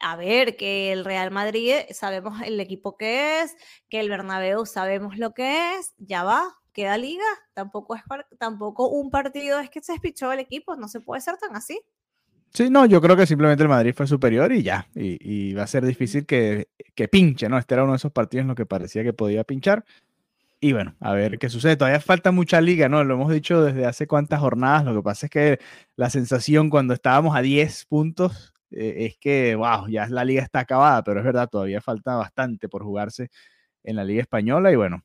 A 0.02 0.16
ver, 0.16 0.56
que 0.56 0.94
el 0.94 1.04
Real 1.04 1.30
Madrid 1.30 1.76
sabemos 1.92 2.42
el 2.42 2.58
equipo 2.62 2.96
que 2.96 3.42
es, 3.42 3.56
que 3.90 4.00
el 4.00 4.10
Bernabéu 4.10 4.66
sabemos 4.66 5.18
lo 5.18 5.34
que 5.34 5.76
es, 5.76 5.94
ya 5.98 6.24
va, 6.24 6.59
queda 6.80 6.98
liga, 6.98 7.26
tampoco 7.54 7.94
es 7.94 8.02
tampoco 8.38 8.88
un 8.88 9.12
partido 9.12 9.60
es 9.60 9.70
que 9.70 9.82
se 9.82 9.94
espichó 9.94 10.32
el 10.32 10.40
equipo, 10.40 10.78
no 10.78 10.88
se 10.88 11.02
puede 11.02 11.20
ser 11.20 11.36
tan 11.36 11.54
así. 11.54 11.78
Sí, 12.52 12.70
no, 12.70 12.86
yo 12.86 13.02
creo 13.02 13.18
que 13.18 13.28
simplemente 13.28 13.64
el 13.64 13.68
Madrid 13.68 13.94
fue 13.94 14.08
superior 14.08 14.50
y 14.54 14.64
ya. 14.64 14.88
Y, 14.96 15.54
va 15.54 15.64
a 15.64 15.68
ser 15.68 15.86
difícil 15.86 16.26
que, 16.26 16.70
que, 16.96 17.10
pinche, 17.10 17.50
¿no? 17.50 17.58
Este 17.58 17.74
era 17.74 17.84
uno 17.84 17.92
de 17.92 17.98
esos 17.98 18.14
partidos 18.14 18.44
en 18.44 18.48
los 18.48 18.56
que 18.56 18.66
parecía 18.66 19.04
que 19.04 19.12
podía 19.12 19.44
pinchar. 19.44 19.84
Y 20.62 20.72
bueno, 20.72 20.96
a 21.02 21.12
ver 21.12 21.38
qué 21.38 21.50
sucede. 21.50 21.76
Todavía 21.76 22.00
falta 22.00 22.32
mucha 22.32 22.62
liga, 22.62 22.88
¿no? 22.88 23.04
Lo 23.04 23.16
hemos 23.16 23.32
dicho 23.32 23.62
desde 23.62 23.86
hace 23.86 24.08
cuántas 24.08 24.40
jornadas. 24.40 24.86
Lo 24.86 24.96
que 24.96 25.04
pasa 25.04 25.26
es 25.26 25.30
que 25.32 25.60
la 25.98 26.10
sensación 26.10 26.70
cuando 26.70 26.94
estábamos 26.94 27.36
a 27.36 27.42
10 27.42 27.88
puntos 27.88 28.54
eh, 28.72 29.08
es 29.08 29.18
que, 29.18 29.56
wow, 29.56 29.90
ya 29.90 30.08
la 30.08 30.24
liga 30.24 30.42
está 30.42 30.62
acabada, 30.62 31.04
pero 31.04 31.20
es 31.20 31.26
verdad, 31.26 31.50
todavía 31.50 31.82
falta 31.82 32.16
bastante 32.16 32.70
por 32.70 32.84
jugarse 32.84 33.32
en 33.84 33.98
la 33.98 34.06
liga 34.06 34.22
española. 34.22 34.72
Y 34.72 34.78
bueno, 34.78 35.04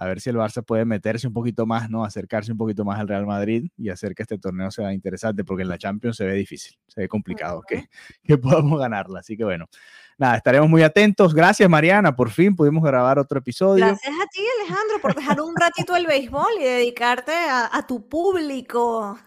a 0.00 0.06
ver 0.06 0.18
si 0.18 0.30
el 0.30 0.36
Barça 0.36 0.64
puede 0.64 0.86
meterse 0.86 1.26
un 1.26 1.34
poquito 1.34 1.66
más, 1.66 1.90
¿no? 1.90 2.04
Acercarse 2.04 2.50
un 2.50 2.56
poquito 2.56 2.86
más 2.86 2.98
al 2.98 3.06
Real 3.06 3.26
Madrid 3.26 3.70
y 3.76 3.90
hacer 3.90 4.14
que 4.14 4.22
este 4.22 4.38
torneo 4.38 4.70
sea 4.70 4.94
interesante, 4.94 5.44
porque 5.44 5.62
en 5.62 5.68
la 5.68 5.76
Champions 5.76 6.16
se 6.16 6.24
ve 6.24 6.32
difícil, 6.32 6.78
se 6.86 7.02
ve 7.02 7.08
complicado 7.08 7.60
que, 7.68 7.90
que 8.24 8.38
podamos 8.38 8.80
ganarla. 8.80 9.20
Así 9.20 9.36
que 9.36 9.44
bueno, 9.44 9.66
nada, 10.16 10.38
estaremos 10.38 10.70
muy 10.70 10.82
atentos. 10.82 11.34
Gracias, 11.34 11.68
Mariana, 11.68 12.16
por 12.16 12.30
fin 12.30 12.56
pudimos 12.56 12.82
grabar 12.82 13.18
otro 13.18 13.40
episodio. 13.40 13.84
Gracias 13.84 14.14
a 14.14 14.26
ti, 14.28 14.40
Alejandro, 14.62 15.00
por 15.02 15.14
dejar 15.14 15.38
un 15.38 15.54
ratito 15.54 15.94
el 15.94 16.06
béisbol 16.06 16.52
y 16.58 16.64
dedicarte 16.64 17.32
a, 17.32 17.68
a 17.70 17.86
tu 17.86 18.08
público. 18.08 19.18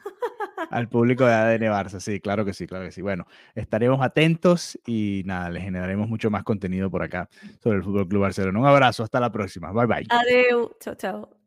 Al 0.70 0.90
público 0.90 1.26
de 1.26 1.34
ADN 1.34 1.70
Barça, 1.70 2.00
sí, 2.00 2.20
claro 2.20 2.46
que 2.46 2.54
sí, 2.54 2.66
claro 2.66 2.86
que 2.86 2.92
sí. 2.92 3.02
Bueno, 3.02 3.26
estaremos 3.54 4.02
atentos 4.02 4.80
y 4.88 5.22
nada, 5.26 5.50
les 5.50 5.64
generaremos 5.64 6.10
mucho 6.10 6.32
más 6.32 6.44
contenido 6.44 6.90
por 6.90 7.04
acá 7.04 7.30
sobre 7.62 7.78
el 7.78 7.84
Fútbol 7.84 8.08
Club 8.08 8.22
Barcelona. 8.22 8.60
Un 8.60 8.66
abrazo, 8.66 9.04
hasta 9.04 9.20
la 9.20 9.32
próxima. 9.32 9.72
Bye 9.72 9.86
bye. 9.86 10.08
Adiós, 10.10 10.72
chao, 10.80 10.96
chao. 10.96 11.43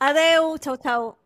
Adeu, 0.00 0.58
chau, 0.58 0.76
chau. 0.76 1.16